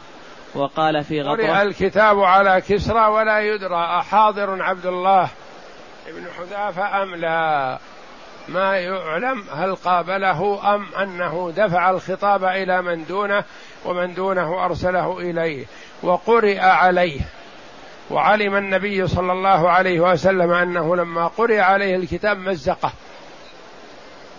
[0.56, 5.30] وقال في غطرة قرئ الكتاب على كسرى ولا يدرى أحاضر عبد الله
[6.08, 7.80] بن حذافة أم لا؟
[8.48, 13.44] ما يعلم هل قابله أم أنه دفع الخطاب إلى من دونه
[13.86, 15.66] ومن دونه أرسله إليه
[16.04, 17.22] وقرئ عليه.
[18.12, 22.92] وعلم النبي صلى الله عليه وسلم أنه لما قرئ عليه الكتاب مزقه.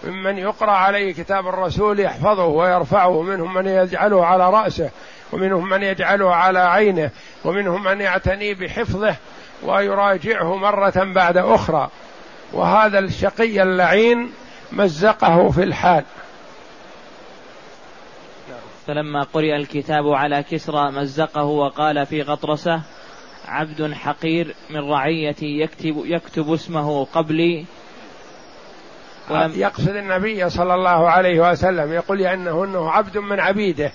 [0.05, 4.91] ممن يقرأ عليه كتاب الرسول يحفظه ويرفعه منهم من يجعله على رأسه
[5.33, 7.11] ومنهم من يجعله على عينه
[7.45, 9.17] ومنهم من يعتني بحفظه
[9.63, 11.89] ويراجعه مرة بعد أخرى.
[12.53, 14.33] وهذا الشقي اللعين
[14.73, 16.05] مزقه في الحال.
[18.87, 22.83] فلما قرئ الكتاب على كسرى مزقه وقال في غطرسه
[23.51, 27.65] عبد حقير من رعيتي يكتب يكتب اسمه قبلي.
[29.31, 33.93] ولم يقصد النبي صلى الله عليه وسلم يقول أنه عبد من عبيده.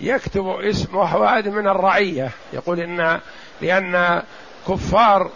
[0.00, 3.20] يكتب اسمه وهو من الرعية يقول إن
[3.60, 4.22] لأن
[4.68, 5.30] كفار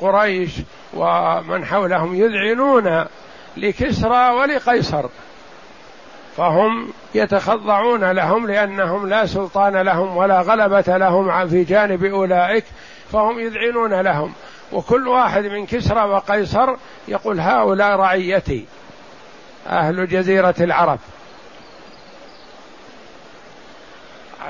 [0.00, 0.50] قريش
[0.94, 3.06] ومن حولهم يذعنون
[3.56, 5.08] لكسرى ولقيصر.
[6.36, 12.64] فهم يتخضعون لهم لأنهم لا سلطان لهم ولا غلبة لهم في جانب أولئك
[13.12, 14.32] فهم يذعنون لهم.
[14.72, 16.76] وكل واحد من كسرى وقيصر
[17.08, 18.66] يقول هؤلاء رعيتي
[19.66, 20.98] أهل جزيرة العرب.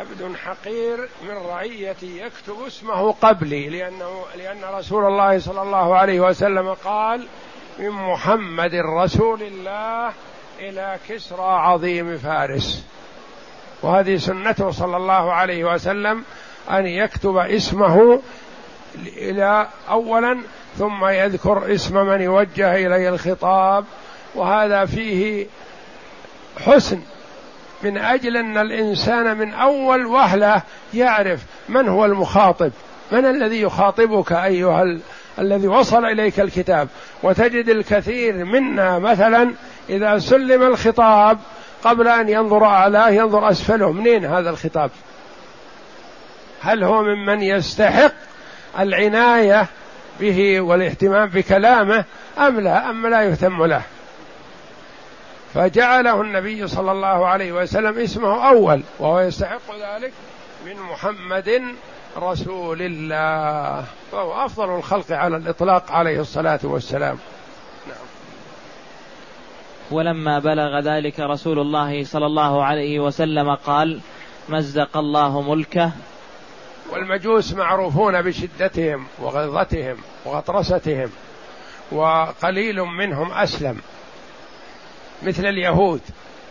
[0.03, 6.75] عبد حقير من رعيتي يكتب اسمه قبلي لأنه لأن رسول الله صلى الله عليه وسلم
[6.85, 7.27] قال
[7.79, 10.13] من محمد رسول الله
[10.63, 12.85] إلى كسرى عظيم فارس.
[13.83, 16.25] وهذه سنته صلى الله عليه وسلم
[16.71, 18.21] أن يكتب اسمه
[19.17, 20.39] إلى أولا
[20.79, 23.85] ثم يذكر اسم من يوجه إليه الخطاب.
[24.35, 25.47] وهذا فيه
[26.67, 27.01] حسن.
[27.83, 30.63] من أجل أن الإنسان من أول وهلة
[30.95, 32.71] يعرف من هو المخاطب.
[33.13, 35.01] من الذي يخاطبك أيها ال...
[35.39, 36.89] الذي وصل إليك الكتاب.
[37.23, 39.55] وتجد الكثير منا مثلا
[39.89, 41.39] إذا سلم الخطاب
[41.85, 43.93] قبل أن ينظر أعلاه ينظر أسفله.
[43.93, 44.91] منين هذا الخطاب؟
[46.63, 48.13] هل هو ممن يستحق
[48.79, 49.67] العناية
[50.21, 52.05] به والاهتمام بكلامه
[52.39, 53.83] أم لا؟ أم لا يهتم له؟
[55.55, 60.13] فجعله النبي صلى الله عليه وسلم اسمه أول وهو يستحق ذلك
[60.67, 61.63] من محمد
[62.19, 63.85] رسول الله.
[64.13, 67.19] فهو أفضل الخلق على الإطلاق عليه الصلاة والسلام.
[69.91, 74.01] ولما بلغ ذلك رسول الله صلى الله عليه وسلم قال
[74.49, 75.91] مزق الله ملكه.
[76.93, 81.11] والمجوس معروفون بشدتهم وغلظتهم وغطرستهم
[81.93, 83.81] وقليل منهم أسلم
[85.23, 86.01] مثل اليهود.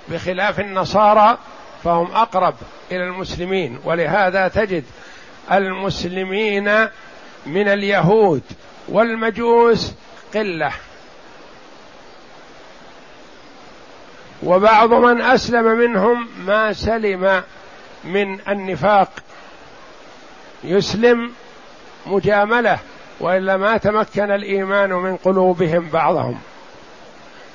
[0.09, 1.37] بخلاف النصارى
[1.83, 2.55] فهم أقرب
[2.91, 4.83] إلى المسلمين ولهذا تجد
[5.51, 6.87] المسلمين
[7.45, 8.41] من اليهود
[8.89, 9.93] والمجوس
[10.33, 10.71] قلة.
[14.43, 17.43] وبعض من أسلم منهم ما سلم
[18.03, 19.09] من النفاق.
[20.63, 21.31] يسلم
[22.05, 22.79] مجاملة
[23.19, 26.39] وإلا ما تمكن الإيمان من قلوبهم بعضهم.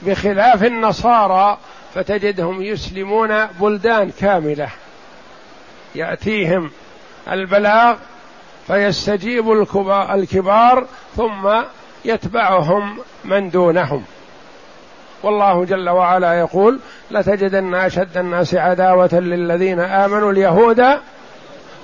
[0.03, 1.59] بخلاف النصارى
[1.95, 4.69] فتجدهم يسلمون بلدان كاملة.
[5.95, 6.71] يأتيهم
[7.33, 7.97] البلاغ
[8.67, 9.53] فيستجيب
[10.15, 11.51] الكبار ثم
[12.05, 14.05] يتبعهم من دونهم.
[15.23, 20.85] والله جل وعلا يقول لتجدن أشد الناس عداوة للذين آمنوا اليهود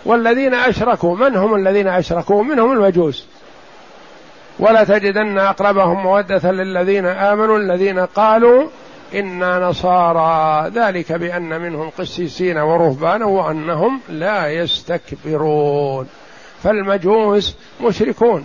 [0.04, 1.16] والذين أشركوا.
[1.16, 3.26] من هم الذين أشركوا؟ منهم المجوس
[4.58, 8.68] ولا تجدن أقربهم مودة للذين آمنوا الذين قالوا
[9.14, 10.70] إنا نصارى.
[10.74, 16.08] ذلك بأن منهم قسيسين ورهبانا وأنهم لا يستكبرون.
[16.62, 18.44] فالمجوس مشركون.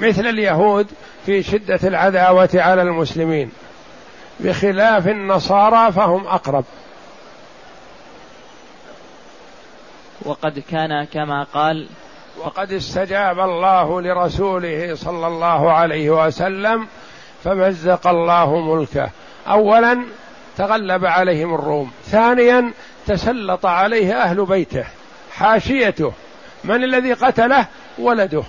[0.00, 0.86] مثل اليهود
[1.26, 3.50] في شدة العداوة على المسلمين.
[4.40, 6.64] بخلاف النصارى فهم أقرب.
[10.22, 11.88] وقد كان كما قال
[12.38, 16.86] وقد استجاب الله لرسوله صلى الله عليه وسلم
[17.44, 19.10] فمزق الله ملكه.
[19.48, 20.04] اولا
[20.56, 21.90] تغلب عليهم الروم.
[22.04, 22.72] ثانيا
[23.06, 24.84] تسلط عليه أهل بيته
[25.32, 26.12] حاشيته
[26.64, 27.66] من الذي قتله؟
[27.98, 28.42] ولده.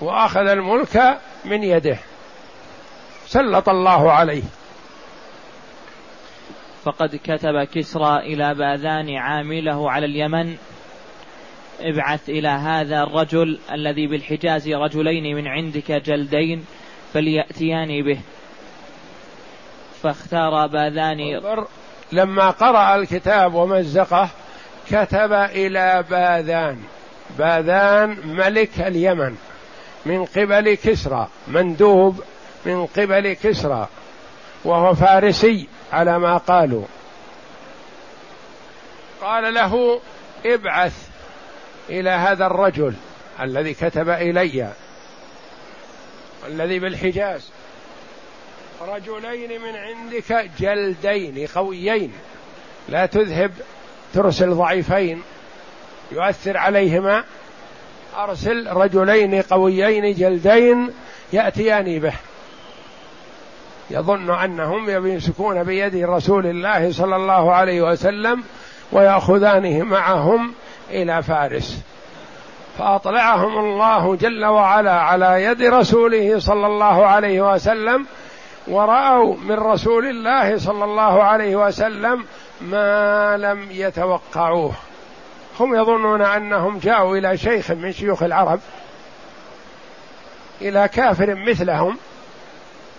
[0.00, 1.98] وأخذ الملك من يده.
[3.26, 4.42] سلط الله عليه.
[6.84, 10.56] فقد كتب كسرى إلى باذان عامله على اليمن.
[11.80, 16.64] ابعث إلى هذا الرجل الذي بالحجاز رجلين من عندك جلدين
[17.14, 18.18] فليأتياني به.
[20.02, 21.40] فاختار باذان
[22.12, 24.28] لما قرأ الكتاب ومزقه
[24.90, 26.82] كتب إلى باذان.
[27.38, 29.36] باذان ملك اليمن.
[30.06, 32.22] من قبل كسرى مندوب
[32.66, 33.88] من قبل كسرى
[34.64, 36.84] وهو فارسي على ما قالوا.
[39.20, 40.00] قال له
[40.46, 41.08] ابعث
[41.90, 42.94] إلى هذا الرجل
[43.40, 44.72] الذي كتب إلي
[46.46, 47.50] الذي بالحجاز.
[48.80, 52.12] رجلين من عندك جلدين قويين
[52.88, 53.52] لا تذهب
[54.14, 55.22] ترسل ضعيفين
[56.12, 57.24] يؤثر عليهما.
[58.16, 60.90] أرسل رجلين قويين جلدين
[61.32, 62.12] يأتيان به.
[63.90, 68.42] يظن أنهم يمسكون بيد رسول الله صلى الله عليه وسلم
[68.92, 70.54] ويأخذانه معهم
[70.90, 71.82] إلى فارس.
[72.78, 78.06] فأطلعهم الله جل وعلا على يد رسوله صلى الله عليه وسلم
[78.68, 82.24] ورأوا من رسول الله صلى الله عليه وسلم
[82.60, 84.72] ما لم يتوقعوه.
[85.60, 88.60] هم يظنون أنهم جاءوا إلى شيخ من شيوخ العرب
[90.60, 91.98] إلى كافر مثلهم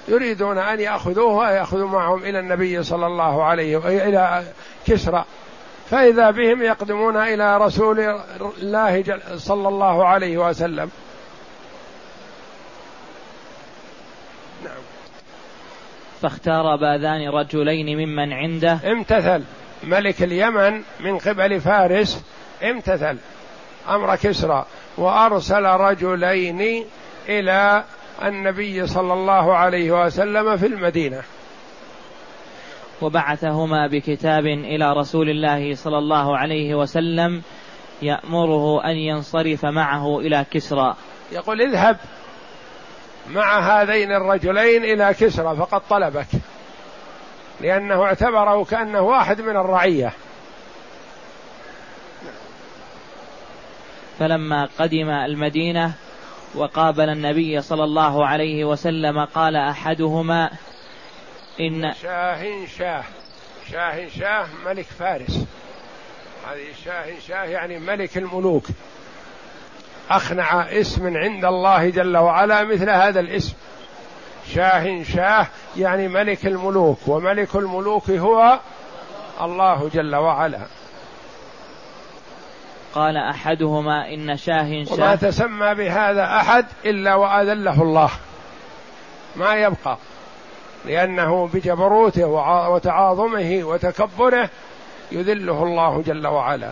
[0.07, 4.43] يريدون أن يأخذوه ويأخذوا معهم إلى النبي صلى الله عليه إلى
[4.87, 5.25] كسرى.
[5.89, 7.99] فإذا بهم يقدمون إلى رسول
[8.61, 9.03] الله
[9.37, 10.91] صلى الله عليه وسلم.
[14.63, 14.81] نعم.
[16.21, 18.79] فاختار باذان رجلين ممن عنده.
[18.85, 19.43] امتثل
[19.83, 22.23] ملك اليمن من قبل فارس
[22.63, 23.17] امتثل
[23.89, 24.65] أمر كسرى
[24.97, 26.85] وأرسل رجلين
[27.29, 27.83] إلى
[28.23, 31.21] النبي صلى الله عليه وسلم في المدينة.
[33.01, 37.41] وبعثهما بكتاب إلى رسول الله صلى الله عليه وسلم
[38.01, 40.95] يأمره أن ينصرف معه إلى كسرى.
[41.31, 41.97] يقول اذهب
[43.29, 46.27] مع هذين الرجلين إلى كسرى فقد طلبك
[47.61, 50.13] لأنه اعتبره كأنه واحد من الرعية.
[54.19, 55.93] فلما قدم المدينة
[56.55, 60.51] وقابل النبي صلى الله عليه وسلم قال أحدهما
[61.59, 63.03] إن شاه شاه.
[63.71, 65.45] شاه شاه ملك فارس.
[66.47, 68.67] هذه شاه شاه يعني ملك الملوك.
[70.09, 73.53] اخنع اسم عند الله جل وعلا مثل هذا الاسم.
[74.55, 75.47] شاه شاه
[75.77, 78.59] يعني ملك الملوك وملك الملوك هو
[79.41, 80.59] الله جل وعلا.
[82.95, 84.93] قال أحدهما إن شاه شاه.
[84.93, 88.09] وما تسمى بهذا أحد إلا وأذله الله.
[89.35, 89.97] ما يبقى.
[90.85, 92.25] لأنه بجبروته
[92.69, 94.49] وتعاظمه وتكبره
[95.11, 96.71] يذله الله جل وعلا.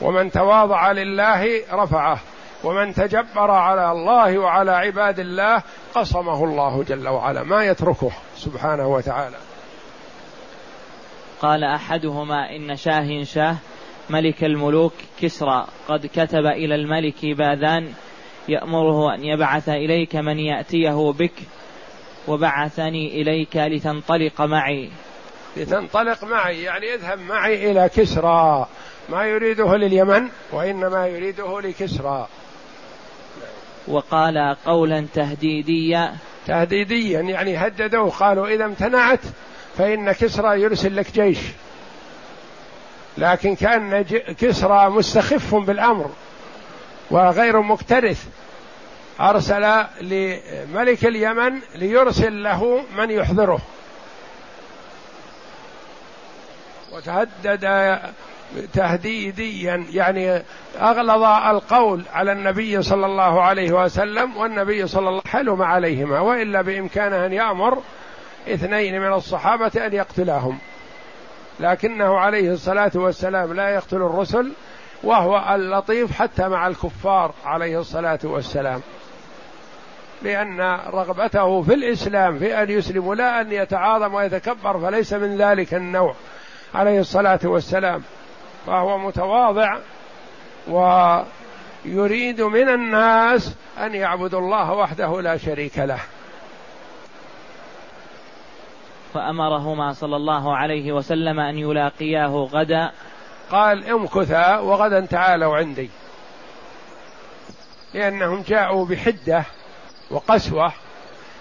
[0.00, 2.18] ومن تواضع لله رفعه.
[2.64, 5.62] ومن تجبر على الله وعلى عباد الله
[5.94, 7.42] قصمه الله جل وعلا.
[7.42, 9.36] ما يتركه سبحانه وتعالى.
[11.42, 13.56] قال أحدهما إن شاه شاه.
[14.10, 15.66] ملك الملوك كسرى.
[15.88, 17.92] قد كتب إلى الملك باذان
[18.48, 21.32] يأمره أن يبعث إليك من يأتيه بك
[22.28, 24.90] وبعثني إليك لتنطلق معي.
[25.56, 28.66] لتنطلق معي يعني اذهب معي إلى كسرى.
[29.08, 32.28] ما يريده لليمن وإنما يريده لكسرى.
[33.88, 36.14] وقال قولا تهديديا.
[36.46, 39.20] تهديديا يعني هددوه قالوا إذا امتنعت
[39.78, 41.38] فإن كسرى يرسل لك جيش.
[43.18, 44.02] لكن كان
[44.38, 46.10] كسرى مستخف بالأمر
[47.10, 48.26] وغير مكترث.
[49.20, 53.58] أرسل لملك اليمن ليرسل له من يحضره.
[56.92, 57.98] وتهدد
[58.72, 60.42] تهديديا يعني
[60.80, 66.20] أغلظ القول على النبي صلى الله عليه وسلم والنبي صلى الله عليه وسلم حلم عليهما
[66.20, 67.82] وإلا بإمكانه أن يأمر
[68.48, 70.58] اثنين من الصحابة أن يقتلاهم.
[71.60, 74.52] لكنه عليه الصلاة والسلام لا يقتل الرسل
[75.02, 78.80] وهو اللطيف حتى مع الكفار عليه الصلاة والسلام.
[80.22, 86.14] لأن رغبته في الإسلام في أن يسلموا لا أن يتعاظم ويتكبر فليس من ذلك النوع
[86.74, 88.02] عليه الصلاة والسلام.
[88.66, 89.78] فهو متواضع
[90.68, 96.00] ويريد من الناس أن يعبدوا الله وحده لا شريك له.
[99.14, 102.90] فأمرهما صلى الله عليه وسلم أن يلاقياه غدا.
[103.50, 105.90] قال امكثا وغدا تعالوا عندي.
[107.94, 109.44] لأنهم جاءوا بحدة
[110.10, 110.72] وقسوة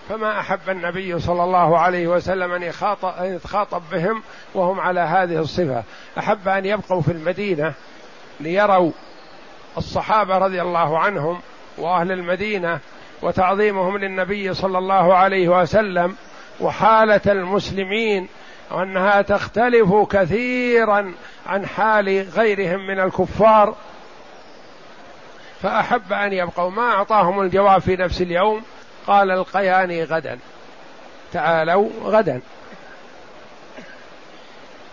[0.09, 2.63] فما أحب النبي صلى الله عليه وسلم أن
[3.21, 4.23] يتخاطب بهم
[4.53, 5.83] وهم على هذه الصفة.
[6.17, 7.73] أحب أن يبقوا في المدينة
[8.39, 8.91] ليروا
[9.77, 11.41] الصحابة رضي الله عنهم
[11.77, 12.79] وأهل المدينة
[13.21, 16.15] وتعظيمهم للنبي صلى الله عليه وسلم
[16.63, 18.27] وحالة المسلمين
[18.71, 21.13] وأنها تختلف كثيرا
[21.45, 23.75] عن حال غيرهم من الكفار.
[25.61, 26.69] فأحب أن يبقوا.
[26.69, 28.61] ما أعطاهم الجواب في نفس اليوم؟
[29.07, 30.39] قال القياني غدا.
[31.31, 32.41] تعالوا غدا.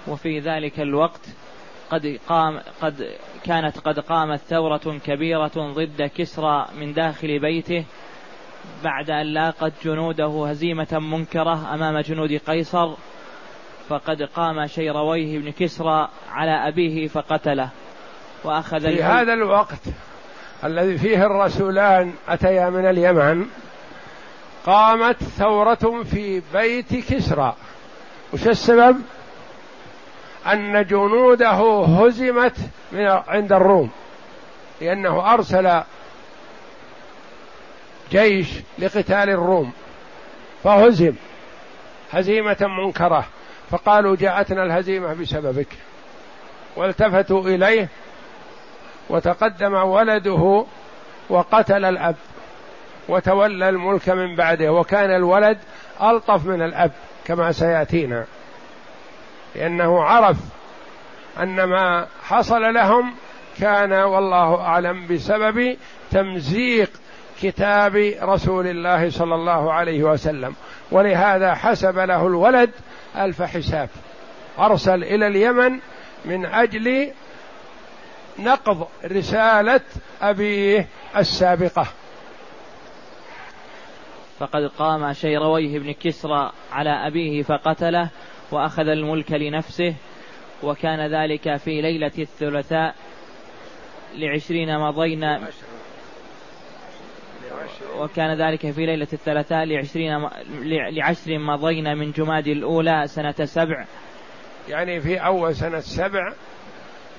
[0.09, 1.21] وفي ذلك الوقت
[1.91, 3.15] قد قام قد
[3.45, 7.85] كانت قد قامت ثورة كبيرة ضد كسرى من داخل بيته.
[8.85, 12.95] بعد أن لاقت جنوده هزيمة منكرة أمام جنود قيصر
[13.89, 17.69] فقد قام شيرويه بن كسرى على أبيه فقتله
[18.45, 19.81] وأخذ في هذا الوقت
[20.65, 23.47] الذي فيه الرسولان أتيا من اليمن
[24.67, 27.55] قامت ثورة في بيت كسرى
[28.33, 28.97] وش السبب؟
[30.47, 32.57] أن جنوده هزمت
[32.93, 33.91] من عند الروم
[34.81, 35.83] لأنه أرسل
[38.11, 39.73] جيش لقتال الروم.
[40.65, 41.13] فهزم.
[42.13, 43.25] هزيمة منكرة.
[43.71, 45.69] فقالوا جاءتنا الهزيمة بسببك.
[46.77, 47.89] والتفتوا إليه
[49.11, 50.65] وتقدم ولده
[51.29, 52.17] وقتل الأب.
[53.09, 54.73] وتولى الملك من بعده.
[54.73, 55.59] وكان الولد
[56.03, 56.93] ألطف من الأب
[57.25, 58.25] كما سيأتينا.
[59.55, 60.37] لأنه عرف
[61.39, 63.15] أن ما حصل لهم
[63.61, 65.77] كان والله أعلم بسبب
[66.11, 66.91] تمزيق
[67.43, 70.55] كتاب رسول الله صلى الله عليه وسلم.
[70.91, 72.71] ولهذا حسب له الولد
[73.17, 73.89] ألف حساب.
[74.59, 75.79] أرسل إلى اليمن
[76.25, 77.13] من أجل
[78.39, 79.81] نقض رسالة
[80.23, 81.87] أبيه السابقة.
[84.39, 88.11] فقد قام شيرويه بن كسرى على أبيه فقتله
[88.51, 89.95] وأخذ الملك لنفسه
[90.63, 92.95] وكان ذلك في ليلة الثلاثاء
[94.15, 95.41] لعشرين مضينا.
[97.99, 100.29] وكان ذلك في ليلة الثلاثاء لعشرين
[100.91, 103.85] لعشر مضينا من جماد الأولى سنة سبع.
[104.69, 106.33] يعني في أول سنة سبع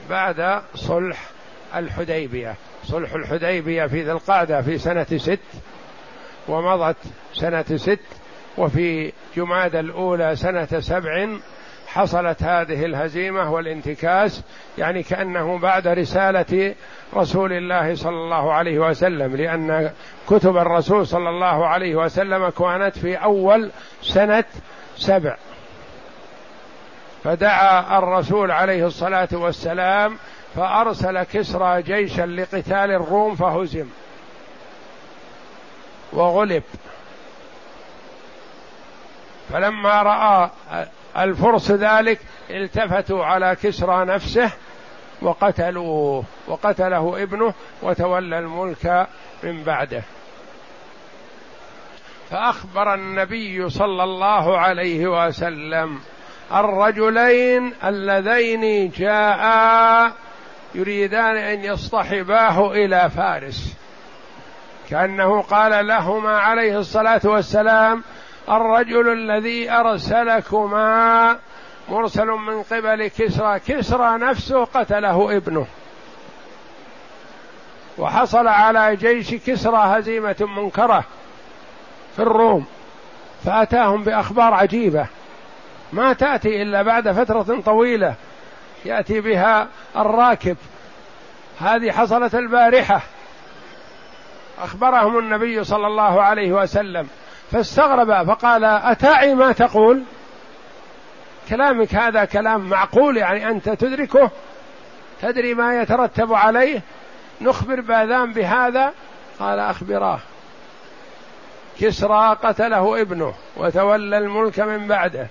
[0.09, 1.29] بعد صلح
[1.75, 2.55] الحديبية.
[2.83, 5.39] صلح الحديبية في ذي القعدة في سنة ست
[6.47, 6.97] ومضت
[7.33, 7.99] سنة ست
[8.57, 11.27] وفي جماد الأولى سنة سبع
[11.93, 14.41] حصلت هذه الهزيمة والانتكاس
[14.77, 16.75] يعني كأنه بعد رسالة
[17.15, 19.91] رسول الله صلى الله عليه وسلم لأن
[20.29, 24.43] كتب الرسول صلى الله عليه وسلم كانت في أول سنة
[24.97, 25.37] سبع.
[27.23, 30.17] فدعا الرسول عليه الصلاة والسلام
[30.55, 33.87] فأرسل كسرى جيشا لقتال الروم فهزم.
[36.13, 36.63] وغلب.
[39.53, 40.49] فلما رأى
[41.17, 42.19] الفرس ذلك
[42.49, 44.51] التفتوا على كسرى نفسه
[45.21, 49.07] وقتلوه وقتله ابنه وتولى الملك
[49.43, 50.03] من بعده.
[52.29, 55.99] فأخبر النبي صلى الله عليه وسلم
[56.53, 60.13] الرجلين اللذين جاءا
[60.75, 63.77] يريدان أن يصطحباه إلى فارس.
[64.89, 68.03] كأنه قال لهما عليه الصلاة والسلام
[68.49, 71.37] الرجل الذي أرسلكما
[71.89, 75.67] مرسل من قبل كسرى كسرى نفسه قتله ابنه.
[77.97, 81.03] وحصل على جيش كسرى هزيمة منكرة
[82.15, 82.65] في الروم
[83.45, 85.05] فأتاهم بأخبار عجيبة.
[85.93, 88.15] ما تأتي إلا بعد فترة طويلة
[88.85, 90.57] يأتي بها الراكب.
[91.59, 93.01] هذه حصلت البارحة.
[94.63, 97.07] أخبرهم النبي صلى الله عليه وسلم.
[97.51, 100.03] فاستغرب فقال أتعي ما تقول؟
[101.49, 104.31] كلامك هذا كلام معقول يعني أنت تدركه
[105.21, 106.81] تدري ما يترتب عليه؟
[107.41, 108.93] نخبر بأذان بهذا؟
[109.39, 110.19] قال أخبراه.
[111.79, 115.27] كسرى قتله ابنه وتولى الملك من بعده.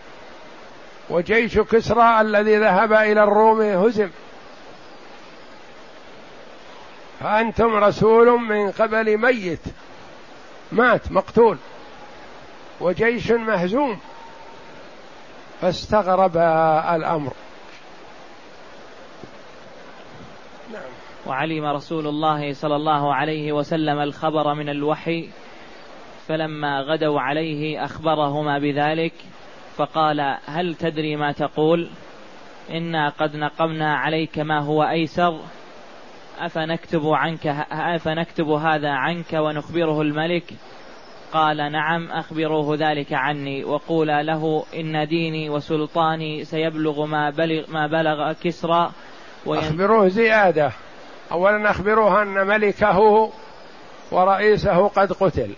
[1.11, 4.11] وجيش كسرى الذي ذهب إلى الروم هزم.
[7.21, 9.61] فأنتم رسول من قبل ميت.
[10.73, 11.59] مات مقتول.
[12.81, 13.99] وجيش مهزوم.
[15.61, 16.37] فاستغرب
[16.97, 17.33] الأمر.
[20.73, 20.83] نعم.
[21.27, 25.29] وعلم رسول الله صلى الله عليه وسلم الخبر من الوحي
[26.29, 29.13] فلما غدوا عليه أخبرهما بذلك
[29.77, 31.91] فقال هل تدري ما تقول؟
[32.71, 35.41] إنا قد نقمنا عليك ما هو أيسر.
[36.41, 40.45] أفنكتب عنك أفنكتب هذا عنك ونخبره الملك
[41.33, 48.33] قال نعم أخبروه ذلك عني وقولا له إن ديني وسلطاني سيبلغ ما بلغ, ما بلغ
[48.33, 48.91] كسرى
[49.47, 50.73] أخبروه زيادة.
[51.33, 53.31] أولا أخبروه أن ملكه
[54.13, 55.51] ورئيسه قد قتل.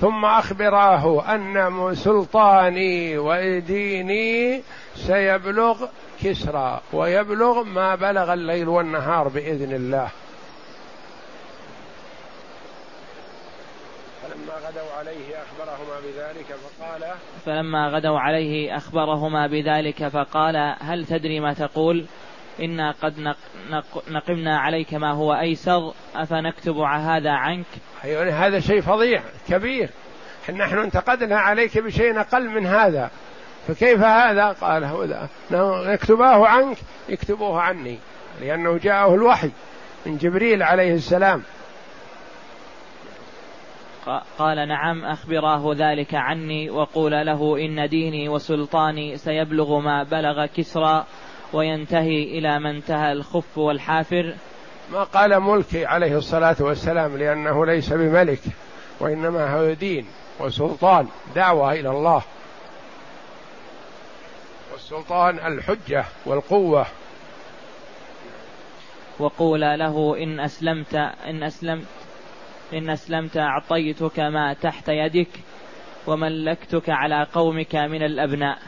[0.00, 4.62] ثم أخبراه أن سلطاني وديني
[4.94, 5.86] سيبلغ
[6.22, 10.08] كسرى ويبلغ ما بلغ الليل والنهار بإذن الله.
[14.72, 17.14] غدوا عليه أخبرهما بذلك فقال
[17.46, 22.06] فلما غدوا عليه أخبرهما بذلك فقال هل تدري ما تقول؟
[22.60, 23.36] إنا قد نق
[23.70, 27.66] نق نقمنا عليك ما هو أيسر أفنكتب هذا عنك؟
[28.04, 29.90] يعني هذا شيء فظيع كبير.
[30.54, 33.10] نحن انتقدنا عليك بشيء أقل من هذا.
[33.68, 35.28] فكيف هذا؟ قال
[35.90, 36.76] نكتباه عنك
[37.08, 37.98] يكتبوه عني
[38.40, 39.50] لأنه جاءه الوحي
[40.06, 41.42] من جبريل عليه السلام.
[44.38, 51.04] قال نعم أخبراه ذلك عني وقول له إن ديني وسلطاني سيبلغ ما بلغ كسرى
[51.52, 54.34] وينتهي إلى ما انتهى الخف والحافر.
[54.92, 58.40] ما قال ملكي عليه الصلاة والسلام لأنه ليس بملك
[59.00, 60.06] وإنما هو دين
[60.40, 62.22] وسلطان دعوة إلى الله.
[64.72, 66.86] والسلطان الحجة والقوة.
[69.18, 70.94] وقول له إن أسلمت
[71.26, 71.86] إن أسلمت
[72.72, 75.28] إن أسلمت أعطيتك ما تحت يدك
[76.06, 78.58] وملكتك على قومك من الأبناء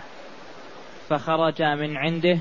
[1.08, 2.38] فخرج من عنده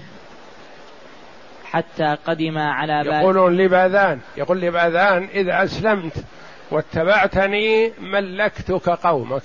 [1.66, 6.24] حتى قدم على يقولون لباذان يقول لباذان إذا أسلمت
[6.72, 9.42] واتبعتني ملكتك قومك.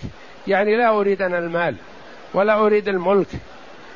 [0.47, 1.77] يعني لا أريد أنا المال
[2.35, 3.29] ولا أريد الملك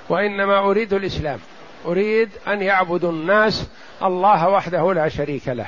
[0.08, 1.38] وإنما أريد الإسلام.
[1.86, 3.70] أريد أن يعبدوا الناس
[4.02, 5.66] الله وحده لا شريك له.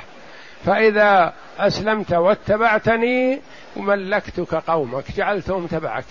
[0.63, 3.41] فإذا أسلمت واتبعتني
[3.77, 6.05] ملكتك قومك جعلتهم تبعك.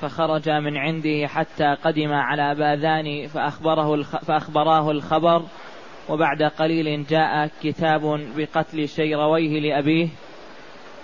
[0.00, 4.16] فخرج من عنده حتى قدم على باذان فأخبره الخ...
[4.16, 5.42] فأخبراه الخبر
[6.08, 10.08] وبعد قليل جاء كتاب بقتل شيرويه لأبيه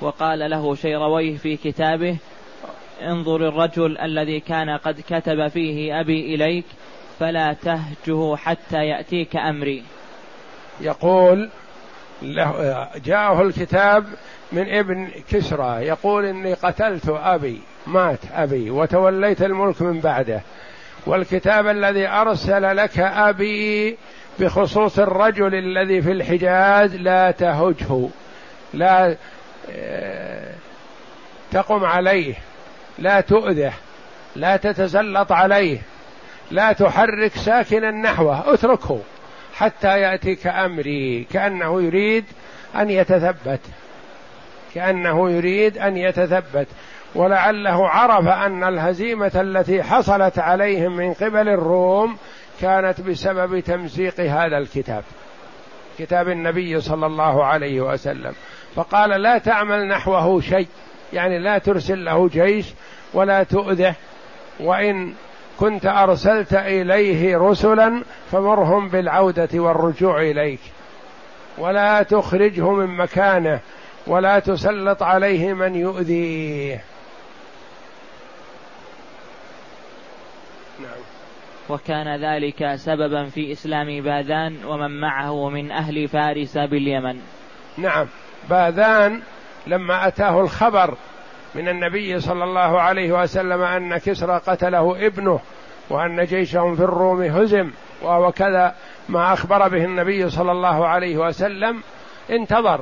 [0.00, 2.16] وقال له شيرويه في كتابه
[3.02, 6.64] انظر الرجل الذي كان قد كتب فيه أبي إليك
[7.20, 9.82] فلا تهجه حتى يأتيك أمري.
[10.82, 11.50] يقول
[12.22, 14.04] له جاءه الكتاب
[14.52, 20.40] من ابن كسرى يقول إني قتلت أبي مات أبي وتوليت الملك من بعده.
[21.06, 23.96] والكتاب الذي أرسل لك أبي
[24.38, 28.08] بخصوص الرجل الذي في الحجاز لا تهجه
[28.74, 29.16] لا
[29.70, 30.52] آه،
[31.52, 32.34] تقم عليه
[32.98, 33.72] لا تؤذه
[34.36, 35.78] لا تتسلط عليه
[36.50, 39.00] لا تحرك ساكنا نحوه اتركه.
[39.62, 42.24] حتى ياتيك امري كأنه يريد
[42.76, 43.60] أن يتثبت.
[44.74, 46.66] كأنه يريد أن يتثبت.
[47.14, 52.16] ولعله عرف أن الهزيمة التي حصلت عليهم من قبل الروم
[52.60, 55.04] كانت بسبب تمزيق هذا الكتاب
[55.98, 58.32] كتاب النبي صلى الله عليه وسلم.
[58.74, 60.68] فقال لا تعمل نحوه شيء
[61.12, 62.66] يعني لا ترسل له جيش
[63.14, 63.94] ولا تؤذه
[64.60, 65.14] وإن
[65.62, 68.02] كنت أرسلت إليه رسلا
[68.32, 70.60] فمرهم بالعودة والرجوع إليك.
[71.58, 73.60] ولا تخرجه من مكانه
[74.06, 76.84] ولا تسلط عليه من يؤذيه.
[80.80, 81.00] نعم.
[81.68, 87.20] وكان ذلك سببا في إسلام باذان ومن معه من أهل فارس باليمن.
[87.78, 88.06] نعم.
[88.50, 89.22] باذان
[89.66, 90.94] لما أتاه الخبر
[91.54, 95.40] من النبي صلى الله عليه وسلم أن كسرى قتله ابنه
[95.90, 97.70] وأن جيشهم في الروم هزم
[98.02, 98.74] وكذا
[99.08, 101.82] ما أخبر به النبي صلى الله عليه وسلم
[102.30, 102.80] انتظر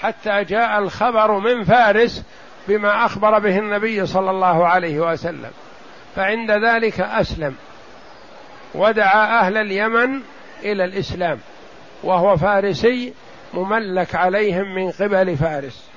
[0.00, 2.24] حتى جاء الخبر من فارس
[2.68, 5.50] بما أخبر به النبي صلى الله عليه وسلم.
[6.16, 7.54] فعند ذلك أسلم
[8.74, 10.20] ودعا أهل اليمن
[10.62, 11.38] إلى الإسلام
[12.02, 13.14] وهو فارسي
[13.54, 15.89] مملك عليهم من قبل فارس.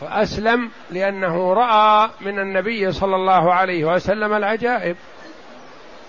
[0.00, 4.96] فأسلم لأنه رأى من النبي صلى الله عليه وسلم العجائب.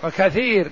[0.04, 0.70] وكثير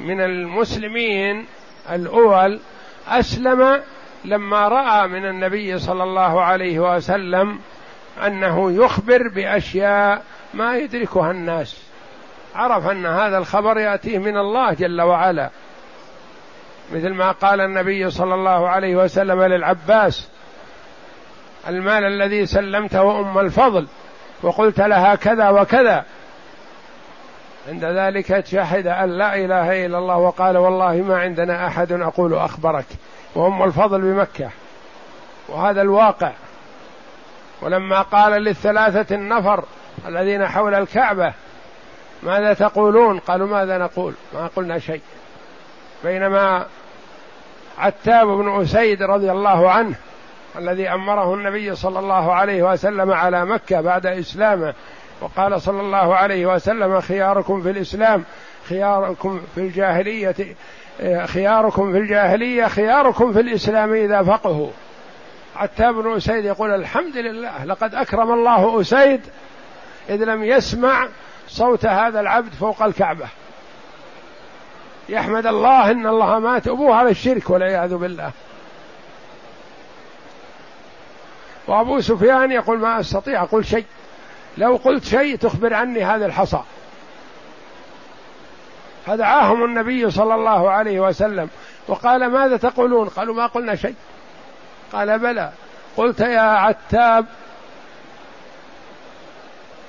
[0.00, 1.46] من المسلمين
[1.90, 2.60] الأول
[3.08, 3.82] أسلم
[4.24, 7.58] لما رأى من النبي صلى الله عليه وسلم
[8.26, 10.22] أنه يخبر بأشياء
[10.54, 11.82] ما يدركها الناس.
[12.54, 15.50] عرف أن هذا الخبر يأتيه من الله جل وعلا.
[16.92, 20.28] مثل ما قال النبي صلى الله عليه وسلم للعباس
[21.68, 23.86] المال الذي سلمته أم الفضل
[24.42, 26.04] وقلت لها كذا وكذا.
[27.68, 32.86] عند ذلك شهد أن لا إله إلا الله وقال والله ما عندنا أحد أقول أخبرك.
[33.34, 34.50] وأم الفضل بمكة.
[35.48, 36.32] وهذا الواقع.
[37.62, 39.64] ولما قال للثلاثة النفر
[40.06, 41.32] الذين حول الكعبة
[42.22, 45.02] ماذا تقولون؟ قالوا ماذا نقول؟ ما قلنا شيء.
[46.04, 46.66] بينما
[47.78, 49.94] عتاب بن أسيد رضي الله عنه
[50.56, 54.74] الذي أمره النبي صلى الله عليه وسلم على مكة بعد إسلامه
[55.20, 58.24] وقال صلى الله عليه وسلم خياركم في الإسلام
[58.68, 60.56] خياركم في الجاهلية
[61.26, 64.70] خياركم في الجاهلية خياركم في الإسلام إذا فقهوا.
[65.56, 69.20] عتاب بن أسيد يقول الحمد لله لقد أكرم الله أسيد
[70.08, 71.08] إذ لم يسمع
[71.48, 73.26] صوت هذا العبد فوق الكعبة.
[75.08, 78.30] يحمد الله إن الله مات ابوه على الشرك والعياذ بالله.
[81.68, 83.84] وابو سفيان يقول ما استطيع أقول شيء.
[84.58, 86.60] لو قلت شيء تخبر عني هذا الحصى.
[89.06, 91.48] فدعاهم النبي صلى الله عليه وسلم.
[91.88, 93.94] وقال ماذا تقولون؟ قالوا ما قلنا شيء.
[94.92, 95.50] قال بلى.
[95.96, 97.26] قلت يا عتاب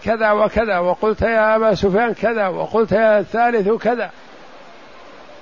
[0.03, 4.11] كذا وكذا وقلت يا أبا سفيان كذا وقلت يا الثالث كذا.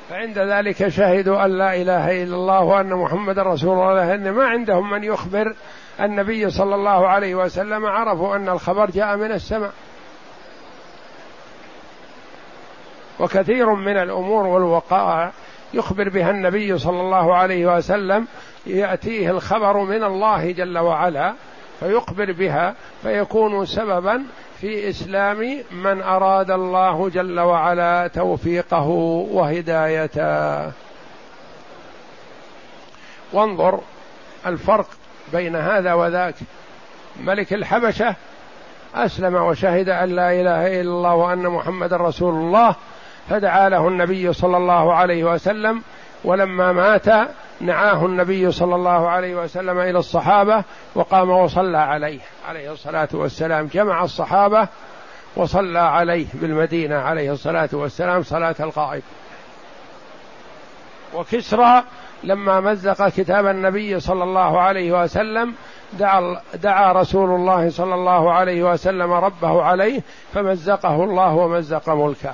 [0.09, 4.89] فعند ذلك شهدوا أن لا إله إلا الله وأن محمد رسول الله ان ما عندهم
[4.89, 5.55] من يخبر
[5.99, 7.85] النبي صلى الله عليه وسلم.
[7.85, 9.71] عرفوا أن الخبر جاء من السماء.
[13.19, 15.31] وكثير من الأمور والوقائع
[15.73, 18.27] يخبر بها النبي صلى الله عليه وسلم.
[18.65, 21.34] يأتيه الخبر من الله جل وعلا
[21.79, 24.23] فيخبر بها فيكون سببا
[24.61, 28.88] في إسلام من أراد الله جل وعلا توفيقه
[29.31, 30.71] وهدايته.
[33.34, 33.79] وانظر
[34.45, 34.88] الفرق
[35.34, 36.35] بين هذا وذاك.
[37.19, 38.15] ملك الحبشة
[38.95, 42.75] أسلم وشهد أن لا إله إلا الله وأن محمد رسول الله
[43.29, 45.81] فدعا له النبي صلى الله عليه وسلم
[46.23, 47.06] ولما مات
[47.61, 50.64] نعاه النبي صلى الله عليه وسلم إلى الصحابة
[50.95, 52.19] وقام وصلى عليه.
[52.48, 53.69] عليه الصلاة والسلام.
[53.73, 54.68] جمع الصحابة
[55.35, 59.03] وصلى عليه بالمدينة عليه الصلاة والسلام صلاة الغائب.
[61.15, 61.84] وكسرى
[62.23, 65.53] لما مزق كتاب النبي صلى الله عليه وسلم
[65.94, 70.02] دعا, دعا رسول الله صلى الله عليه وسلم ربه عليه
[70.34, 72.34] فمزقه الله ومزق ملكه.